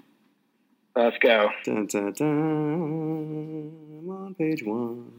[0.95, 1.49] Let's go.
[1.63, 2.27] Dun, dun, dun.
[4.01, 5.11] I'm on page one.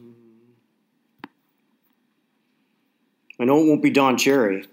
[3.38, 4.66] I know it won't be Don Cherry.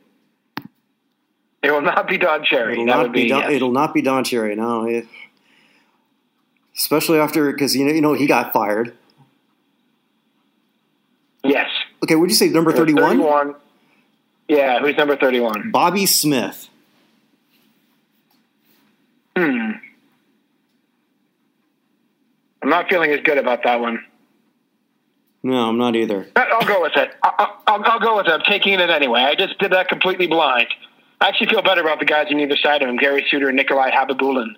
[1.64, 2.74] It will not be Don Cherry.
[2.74, 3.24] It'll not be.
[3.24, 3.30] be.
[3.30, 3.52] Don, yes.
[3.52, 4.56] It'll not be Don Cherry.
[4.56, 5.08] No, it-
[6.76, 8.94] especially after because you know you know he got fired.
[11.44, 11.70] yes.
[12.04, 13.18] Okay, would you say number thirty-one?
[13.18, 13.56] 31.
[14.48, 15.72] Yeah, who's number 31?
[15.72, 16.70] Bobby Smith.
[19.36, 19.72] Hmm.
[22.62, 24.04] I'm not feeling as good about that one.
[25.44, 26.28] No, I'm not either.
[26.36, 27.14] I'll go with it.
[27.24, 28.32] I- I'll, I'll go with it.
[28.32, 29.22] I'm taking it anyway.
[29.22, 30.68] I just did that completely blind.
[31.22, 33.56] I actually feel better about the guys on either side of him, Gary Suter and
[33.56, 34.56] Nikolai Khabibulin.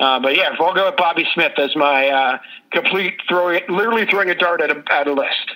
[0.00, 2.38] Uh, but yeah, I'll go with Bobby Smith as my uh,
[2.70, 5.52] complete throwing, literally throwing a dart at a, at a list.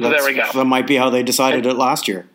[0.00, 0.50] So there we go.
[0.52, 2.26] That might be how they decided it last year.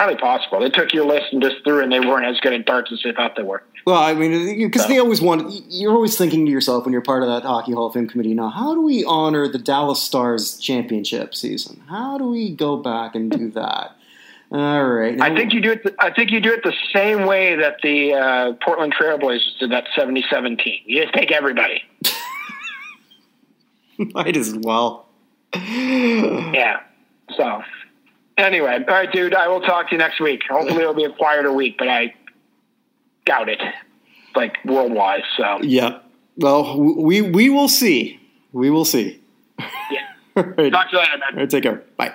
[0.00, 0.60] Highly possible.
[0.60, 3.02] They took your list and just threw, and they weren't as good at darts as
[3.04, 3.62] they thought they were.
[3.84, 5.62] Well, I mean, because they always want.
[5.68, 8.32] You're always thinking to yourself when you're part of that Hockey Hall of Fame committee.
[8.32, 11.82] Now, how do we honor the Dallas Stars championship season?
[11.86, 13.94] How do we go back and do that?
[14.50, 15.20] All right.
[15.20, 15.84] I think you do it.
[15.84, 19.70] The, I think you do it the same way that the uh, Portland Trailblazers did
[19.70, 20.80] that 77 team.
[20.86, 21.84] You just take everybody.
[24.14, 25.08] might as well.
[25.54, 26.80] Yeah.
[27.36, 27.62] So,
[28.44, 29.34] anyway, all right, dude.
[29.34, 30.42] I will talk to you next week.
[30.48, 32.14] Hopefully, it'll be a quieter week, but I
[33.26, 33.60] doubt it,
[34.34, 35.22] like worldwide.
[35.36, 35.98] So, Yeah.
[36.36, 38.18] Well, we we will see.
[38.52, 39.20] We will see.
[39.58, 39.66] yeah.
[40.36, 40.72] Right.
[40.72, 41.36] Talk to you later, man.
[41.36, 41.82] Right, take care.
[41.96, 42.14] Bye.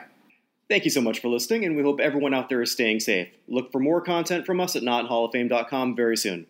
[0.67, 3.27] Thank you so much for listening, and we hope everyone out there is staying safe.
[3.47, 6.47] Look for more content from us at nothalloffame.com very soon.